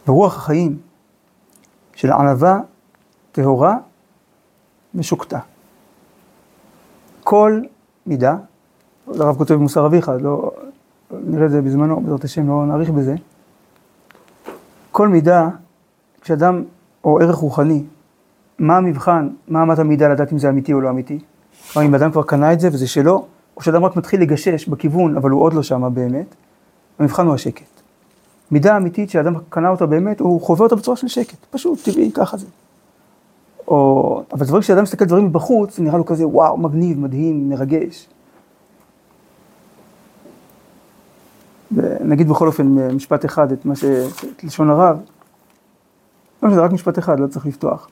ברוח 0.07 0.37
החיים 0.37 0.77
של 1.95 2.11
ענווה 2.11 2.59
טהורה 3.31 3.77
ושוקטה. 4.95 5.39
כל 7.23 7.61
מידה, 8.05 8.35
הרב 9.07 9.37
כותב 9.37 9.53
במוסר 9.53 9.85
אביך, 9.85 10.11
לא, 10.21 10.51
נראה 11.11 11.45
את 11.45 11.51
זה 11.51 11.61
בזמנו, 11.61 12.01
בעזרת 12.01 12.23
השם 12.23 12.47
לא 12.47 12.65
נאריך 12.65 12.89
בזה. 12.89 13.15
כל 14.91 15.07
מידה, 15.07 15.49
כשאדם, 16.21 16.63
או 17.03 17.19
ערך 17.19 17.35
רוחני, 17.35 17.83
מה 18.59 18.77
המבחן, 18.77 19.29
מה 19.47 19.63
אמת 19.63 19.79
המידה 19.79 20.07
לדעת 20.07 20.33
אם 20.33 20.37
זה 20.37 20.49
אמיתי 20.49 20.73
או 20.73 20.81
לא 20.81 20.89
אמיתי? 20.89 21.19
כלומר, 21.73 21.87
אם 21.87 21.95
אדם 21.95 22.11
כבר 22.11 22.23
קנה 22.23 22.53
את 22.53 22.59
זה 22.59 22.67
וזה 22.67 22.87
שלו, 22.87 23.25
או 23.57 23.61
שאדם 23.61 23.85
רק 23.85 23.95
מתחיל 23.95 24.21
לגשש 24.21 24.67
בכיוון, 24.67 25.17
אבל 25.17 25.29
הוא 25.29 25.41
עוד 25.41 25.53
לא 25.53 25.63
שמה 25.63 25.89
באמת, 25.89 26.35
המבחן 26.99 27.25
הוא 27.25 27.35
השקט. 27.35 27.76
מידה 28.51 28.77
אמיתית 28.77 29.09
שאדם 29.09 29.33
קנה 29.49 29.69
אותה 29.69 29.85
באמת, 29.85 30.19
הוא 30.19 30.41
חווה 30.41 30.63
אותה 30.63 30.75
בצורה 30.75 30.97
של 30.97 31.07
שקט, 31.07 31.37
פשוט, 31.51 31.79
טבעי, 31.83 32.11
ככה 32.11 32.37
זה. 32.37 32.45
או, 33.67 34.23
אבל 34.33 34.45
דברים 34.45 34.61
שאדם 34.61 34.83
מסתכל 34.83 35.05
דברים 35.05 35.25
מבחוץ, 35.25 35.79
נראה 35.79 35.97
לו 35.97 36.05
כזה, 36.05 36.27
וואו, 36.27 36.57
מגניב, 36.57 36.99
מדהים, 36.99 37.49
מרגש. 37.49 38.07
נגיד 42.01 42.29
בכל 42.29 42.47
אופן 42.47 42.67
משפט 42.95 43.25
אחד 43.25 43.51
את 43.51 43.65
מה 43.65 43.75
ש... 43.75 43.83
את 43.83 44.43
לשון 44.43 44.69
הרב. 44.69 44.97
לא 46.43 46.53
זה 46.53 46.61
רק 46.61 46.71
משפט 46.71 46.99
אחד, 46.99 47.19
לא 47.19 47.27
צריך 47.27 47.45
לפתוח. 47.45 47.89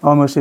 הוא 0.00 0.10
אומר 0.10 0.26
ש... 0.26 0.38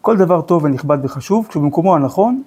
שכל 0.00 0.16
דבר 0.16 0.40
טוב 0.40 0.64
ונכבד 0.64 0.98
וחשוב, 1.02 1.46
כשהוא 1.48 1.62
במקומו 1.62 1.96
הנכון, 1.96 2.42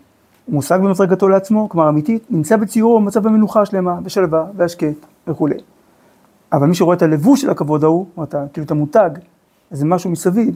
מושג 0.47 0.79
במדרגתו 0.79 1.29
לעצמו, 1.29 1.69
כלומר 1.69 1.89
אמיתית, 1.89 2.23
נמצא 2.29 2.57
בציורו 2.57 2.99
במצב 2.99 3.27
המנוחה 3.27 3.65
שלמה, 3.65 4.01
בשלווה, 4.01 4.45
והשקט 4.55 5.05
וכולי. 5.27 5.55
אבל 6.53 6.67
מי 6.67 6.75
שרואה 6.75 6.95
את 6.95 7.01
הלבוש 7.01 7.41
של 7.41 7.49
הכבוד 7.49 7.83
ההוא, 7.83 8.05
או 8.17 8.23
את, 8.23 8.35
כאילו 8.53 8.65
את 8.65 8.71
המותג, 8.71 9.09
איזה 9.71 9.85
משהו 9.85 10.09
מסביב, 10.09 10.55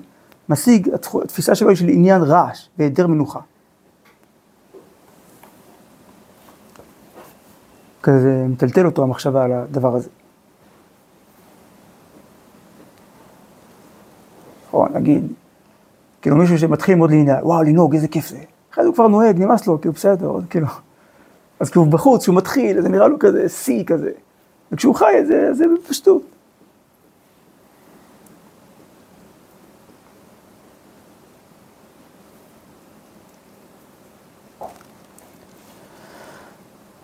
משיג, 0.49 0.89
התפיסה 1.23 1.55
שלו 1.55 1.69
היא 1.69 1.77
של 1.77 1.89
עניין 1.89 2.21
רעש 2.21 2.67
והיעדר 2.77 3.07
מנוחה. 3.07 3.39
כזה 8.03 8.45
מטלטל 8.49 8.85
אותו 8.85 9.03
המחשבה 9.03 9.43
על 9.43 9.51
הדבר 9.51 9.95
הזה. 9.95 10.09
או 14.73 14.85
נגיד, 14.93 15.33
כאילו 16.25 16.37
מישהו 16.37 16.57
שמתחיל 16.57 16.93
ללמוד 16.93 17.11
לעניין, 17.11 17.37
וואו, 17.43 17.63
לנהוג, 17.63 17.93
איזה 17.93 18.07
כיף 18.07 18.27
זה. 18.27 18.37
אחרי 18.71 18.83
זה 18.83 18.87
הוא 18.87 18.95
כבר 18.95 19.07
נוהג, 19.07 19.39
נמאס 19.39 19.67
לו, 19.67 19.81
כאילו 19.81 19.93
בסדר, 19.93 20.31
כאילו. 20.49 20.67
אז 21.59 21.69
כאילו 21.69 21.85
בחוץ, 21.85 22.21
כשהוא 22.21 22.35
מתחיל, 22.35 22.81
זה 22.81 22.89
נראה 22.89 23.07
לו 23.07 23.19
כזה 23.19 23.49
שיא 23.49 23.83
כזה. 23.83 24.11
וכשהוא 24.71 24.95
חי 24.95 25.19
את 25.19 25.27
זה, 25.27 25.53
זה 25.53 25.65
בפשטות. 25.73 26.21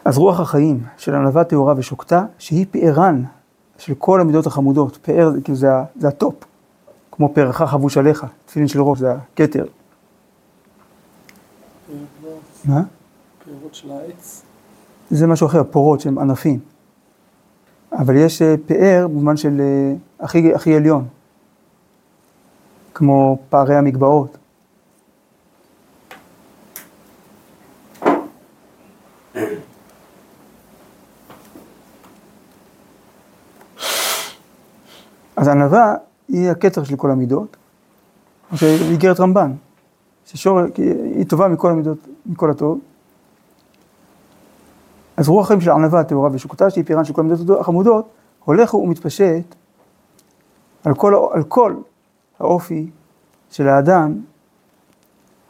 אז 0.05 0.17
רוח 0.17 0.39
החיים 0.39 0.79
של 0.97 1.15
ענווה 1.15 1.43
טהורה 1.43 1.73
ושוקטה, 1.77 2.25
שהיא 2.37 2.65
פארן 2.71 3.23
של 3.77 3.93
כל 3.97 4.21
המידות 4.21 4.45
החמודות. 4.45 4.97
פאר 5.01 5.31
כאילו 5.43 5.57
זה, 5.57 5.69
זה 5.99 6.07
ה 6.07 6.13
top, 6.13 6.35
כמו 7.11 7.33
פארך 7.33 7.61
חבוש 7.61 7.97
עליך, 7.97 8.25
תפילין 8.45 8.67
של 8.67 8.81
ראש, 8.81 8.99
זה 8.99 9.11
הכתר. 9.13 9.65
מה? 12.65 12.81
פירות 13.45 13.75
של 13.75 13.91
העץ. 13.91 14.41
זה 15.09 15.27
משהו 15.27 15.47
אחר, 15.47 15.63
פארות 15.63 15.99
שהם 15.99 16.19
ענפים. 16.19 16.59
אבל 17.91 18.15
יש 18.15 18.41
אה, 18.41 18.55
פאר 18.65 19.07
במובן 19.07 19.37
של 19.37 19.61
אה, 19.61 19.93
הכי, 20.19 20.53
הכי 20.53 20.75
עליון, 20.75 21.07
כמו 22.93 23.37
פארי 23.49 23.75
המגבעות. 23.75 24.37
אז 35.35 35.47
ענווה 35.47 35.95
היא 36.31 36.49
הקצר 36.49 36.83
של 36.83 36.95
כל 36.95 37.11
המידות, 37.11 37.57
זה 38.53 38.77
איגרת 38.91 39.19
רמב"ן, 39.19 39.51
ששור, 40.25 40.59
היא 41.15 41.25
טובה 41.25 41.47
מכל 41.47 41.71
המידות, 41.71 41.97
מכל 42.25 42.51
הטוב. 42.51 42.79
אז 45.17 45.29
רוח 45.29 45.45
החיים 45.45 45.61
של 45.61 45.71
ענווה, 45.71 46.03
טהורה 46.03 46.29
ושוקותה, 46.33 46.69
שהיא 46.69 46.85
פירן 46.85 47.05
של 47.05 47.13
כל 47.13 47.21
המידות 47.21 47.59
החמודות, 47.59 48.09
הולך 48.45 48.73
ומתפשט 48.73 49.55
על 50.83 50.95
כל, 50.95 51.27
על 51.31 51.43
כל 51.43 51.75
האופי 52.39 52.89
של 53.51 53.67
האדם, 53.67 54.21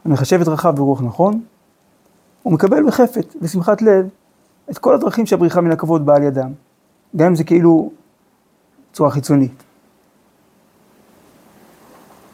המחשב 0.04 0.40
את 0.40 0.48
רחב 0.48 0.76
ברוח 0.76 1.02
נכון, 1.02 1.40
הוא 2.42 2.52
מקבל 2.52 2.86
בחפת, 2.86 3.36
בשמחת 3.42 3.82
לב, 3.82 4.08
את 4.70 4.78
כל 4.78 4.94
הדרכים 4.94 5.26
שהבריחה 5.26 5.60
מן 5.60 5.72
הכבוד 5.72 6.06
באה 6.06 6.16
על 6.16 6.22
ידם, 6.22 6.52
גם 7.16 7.26
אם 7.26 7.34
זה 7.34 7.44
כאילו 7.44 7.90
צורה 8.92 9.10
חיצונית. 9.10 9.62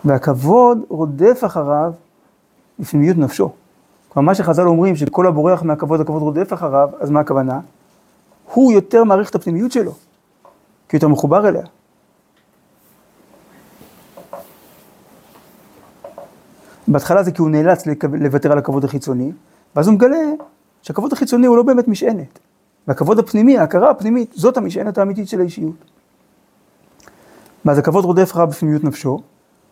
והכבוד 0.09 0.79
רודף 0.88 1.40
אחריו 1.47 1.92
בפנימיות 2.79 3.18
נפשו. 3.18 3.53
כלומר, 4.09 4.27
מה 4.27 4.35
שחז"ל 4.35 4.68
אומרים 4.68 4.97
שכל 4.97 5.27
הבורח 5.27 5.62
מהכבוד, 5.62 6.01
הכבוד 6.01 6.23
רודף 6.23 6.53
אחריו, 6.53 6.88
אז 7.01 7.11
מה 7.11 7.21
הכוונה? 7.21 7.61
הוא 8.53 8.73
יותר 8.73 9.05
מעריך 9.05 9.31
את 9.31 9.35
הפנימיות 9.35 9.73
שלו, 9.73 9.92
כי 9.92 10.97
הוא 10.97 10.99
יותר 10.99 11.09
מחובר 11.09 11.49
אליה. 11.49 11.62
בהתחלה 16.88 17.23
זה 17.23 17.33
כי 17.33 17.42
הוא 17.42 17.51
נאלץ 17.51 17.85
לוותר 18.12 18.53
על 18.53 18.59
הכבוד 18.59 18.85
החיצוני, 18.85 19.33
ואז 19.77 19.87
הוא 19.87 19.94
מגלה 19.94 20.18
שהכבוד 20.83 21.12
החיצוני 21.12 21.47
הוא 21.47 21.57
לא 21.57 21.62
באמת 21.62 21.88
משענת. 21.88 22.38
והכבוד 22.88 23.18
הפנימי, 23.18 23.59
ההכרה 23.59 23.90
הפנימית, 23.90 24.33
זאת 24.35 24.57
המשענת 24.57 24.99
האמיתית 24.99 25.29
של 25.29 25.40
האישיות. 25.40 25.77
ואז 27.64 27.79
הכבוד 27.79 28.05
רודף 28.05 28.31
אחריו 28.33 28.47
בפנימיות 28.47 28.85
נפשו, 28.85 29.21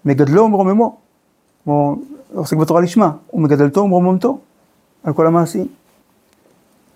מגדלו 0.04 0.42
ומרוממו, 0.42 0.96
כמו 1.64 1.96
עוסק 2.34 2.56
בתורה 2.56 2.80
לשמה, 2.80 3.12
ומגדלתו 3.32 3.80
ומרוממתו 3.80 4.38
על 5.04 5.12
כל 5.12 5.26
המעשים. 5.26 5.66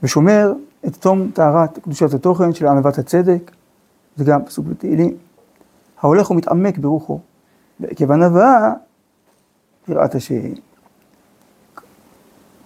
ושומר 0.03 0.53
את 0.87 0.97
תום 0.97 1.31
טהרת 1.35 1.79
קדושת 1.79 2.15
התוכן 2.15 2.53
של 2.53 2.67
ענוות 2.67 2.99
הצדק, 2.99 3.51
זה 4.17 4.25
גם 4.25 4.45
פסוק 4.45 4.67
בתהילים, 4.67 5.17
ההולך 6.01 6.31
ומתעמק 6.31 6.79
ברוחו, 6.79 7.21
ועקב 7.81 8.11
ענווה, 8.13 8.75
יראת 9.89 10.15
השם. 10.15 10.35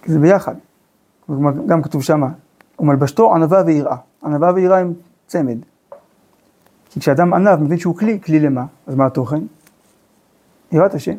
זה 0.05 0.19
ביחד, 0.19 0.55
גם 1.65 1.81
כתוב 1.81 2.03
שמה, 2.03 2.29
ומלבשתו 2.79 3.35
ענווה 3.35 3.63
ויראה, 3.65 3.97
ענווה 4.23 4.51
ויראה 4.55 4.79
הם 4.79 4.93
צמד. 5.27 5.57
כי 6.89 6.99
כשאדם 6.99 7.33
ענב 7.33 7.55
מבין 7.55 7.77
שהוא 7.77 7.97
כלי, 7.97 8.19
כלי 8.21 8.39
למה? 8.39 8.65
אז 8.87 8.95
מה 8.95 9.05
התוכן? 9.05 9.39
יראת 10.71 10.93
השם. 10.93 11.15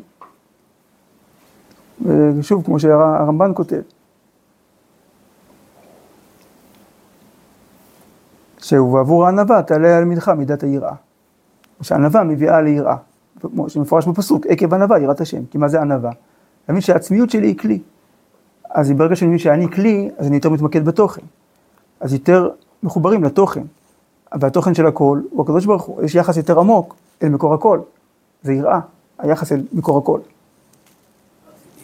ושוב, 2.38 2.64
כמו 2.64 2.80
שהרמב"ן 2.80 3.53
כותב, 3.55 3.80
שבעבור 8.59 9.26
הענווה 9.26 9.62
תעלה 9.62 9.99
על 9.99 10.05
מידך 10.05 10.28
מידת 10.28 10.62
היראה. 10.62 10.94
שענווה 11.82 12.24
מביאה 12.24 12.61
ליראה, 12.61 12.97
כמו 13.40 13.68
שמפורש 13.68 14.07
בפסוק, 14.07 14.47
עקב 14.47 14.74
ענווה 14.74 14.99
יראת 14.99 15.20
השם, 15.20 15.47
כי 15.51 15.59
מה 15.59 15.68
זה 15.68 15.80
ענווה? 15.80 16.11
מבין 16.68 16.80
שהעצמיות 16.80 17.30
שלי 17.30 17.47
היא 17.47 17.59
כלי. 17.59 17.80
אז 18.70 18.92
ברגע 18.92 19.16
שאני 19.16 19.28
מבין 19.28 19.38
שאני 19.38 19.70
כלי, 19.70 20.11
אז 20.18 20.26
אני 20.26 20.36
יותר 20.36 20.51
מתמקד 20.51 20.84
בתוכן. 20.84 21.22
אז 22.01 22.12
יותר 22.12 22.51
מחוברים 22.82 23.24
לתוכן. 23.24 23.62
והתוכן 24.40 24.74
של 24.74 24.86
הכל 24.86 25.20
הוא 25.30 25.42
הקדוש 25.42 25.66
ברוך 25.66 25.82
הוא, 25.82 26.03
יש 26.03 26.14
יחס 26.14 26.36
יותר 26.36 26.61
עמוק 26.61 26.97
אל 27.22 27.28
מקור 27.28 27.55
הכל, 27.55 27.80
זה 28.42 28.53
יראה. 28.53 28.80
היחס 29.18 29.52
אל 29.52 29.62
מקור 29.72 29.98
הכל. 29.98 30.20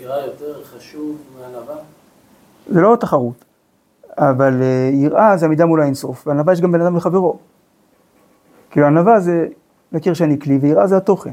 יראה 0.00 0.26
יותר 0.26 0.64
חשוב 0.64 1.16
מענווה? 1.40 1.76
זה 2.70 2.80
לא 2.80 2.96
תחרות, 3.00 3.44
אבל 4.18 4.62
אה, 4.62 4.90
יראה 4.92 5.36
זה 5.36 5.46
עמידה 5.46 5.66
מול 5.66 5.80
האינסוף, 5.80 6.26
וענווה 6.26 6.52
יש 6.52 6.60
גם 6.60 6.72
בן 6.72 6.80
אדם 6.80 6.96
לחברו. 6.96 7.36
כאילו 8.70 8.86
ענווה 8.86 9.20
זה 9.20 9.48
להכיר 9.92 10.14
שאני 10.14 10.40
כלי, 10.40 10.58
ויראה 10.58 10.86
זה 10.86 10.96
התוכן. 10.96 11.32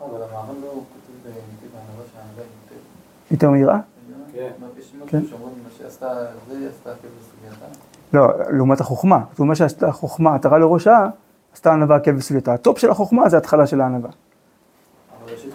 אבל 0.00 0.22
המערב 0.22 0.54
לא 0.62 0.68
כותב 0.68 1.30
בענווה 1.72 2.04
שהענווה 2.12 2.44
היא 2.70 2.78
יותר 3.30 3.50
מיראה? 3.50 3.78
כן. 4.32 4.50
כן. 5.06 5.20
כאילו. 5.20 5.38
לא, 8.12 8.28
לעומת 8.50 8.80
החוכמה. 8.80 9.20
זאת 9.30 9.40
אומרת 9.40 9.56
שעשתה 9.56 9.88
החוכמה, 9.88 10.34
עטרה 10.34 10.58
לראשה, 10.58 11.06
עשתה 11.52 11.72
ענווה 11.72 11.96
עקב 11.96 12.16
וסביבתה. 12.16 12.54
הטופ 12.54 12.78
של 12.78 12.90
החוכמה 12.90 13.28
זה 13.28 13.36
התחלה 13.36 13.66
של 13.66 13.80
הענווה. 13.80 14.10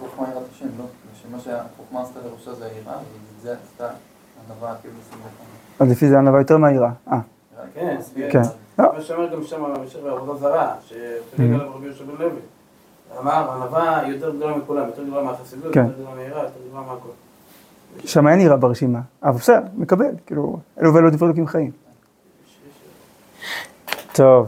חוכמה 0.02 0.28
יראת 0.30 0.42
השם, 0.52 0.66
לא? 0.78 0.84
שמה 1.22 1.40
שהחוכמה 1.40 2.02
עשתה 2.02 2.20
לראשה 2.24 2.54
זה 2.54 2.64
היראה, 2.64 2.94
ואת 2.94 3.42
זה 3.42 3.54
עשתה 3.64 3.88
ענווה 4.46 4.74
כאילו 4.80 4.94
לך. 5.10 5.26
אז 5.80 5.90
לפי 5.90 6.08
זה 6.08 6.18
ענווה 6.18 6.40
יותר 6.40 6.58
מהיראה. 6.58 6.90
אה, 7.12 7.18
כן, 7.74 7.96
כן. 8.30 8.42
לא, 8.78 8.92
מה 8.94 9.00
שאומר 9.00 9.34
גם 9.34 9.42
שם 9.42 9.62
בהמשך 9.62 9.98
בעבודה 10.04 10.38
זרה, 10.38 10.74
שפליג 10.86 11.52
עליו 11.54 11.70
רבי 11.74 11.86
יהושע 11.86 12.04
בן 12.04 12.24
לוי. 12.24 12.40
אמר, 13.20 13.50
ענווה 13.50 14.02
יותר 14.08 14.36
גדולה 14.36 14.56
מכולם, 14.56 14.86
יותר 14.86 15.02
גדולה 15.02 15.22
מהחסידות, 15.22 15.74
כן. 15.74 15.80
יותר 15.80 15.94
גדולה 15.94 16.14
מהיראה, 16.14 16.42
יותר 16.42 16.60
גדולה 16.68 16.86
מהכל. 16.86 17.08
שם 18.04 18.28
אין 18.28 18.40
יראה 18.40 18.56
ברשימה. 18.56 19.00
אבל 19.22 19.32
בסדר, 19.32 19.60
מקבל, 19.76 20.14
כאילו, 20.26 20.58
אלו 20.80 20.94
ואלו 20.94 21.10
דברי 21.10 21.26
אלוקים 21.26 21.46
חיים. 21.46 21.70
טוב. 24.12 24.46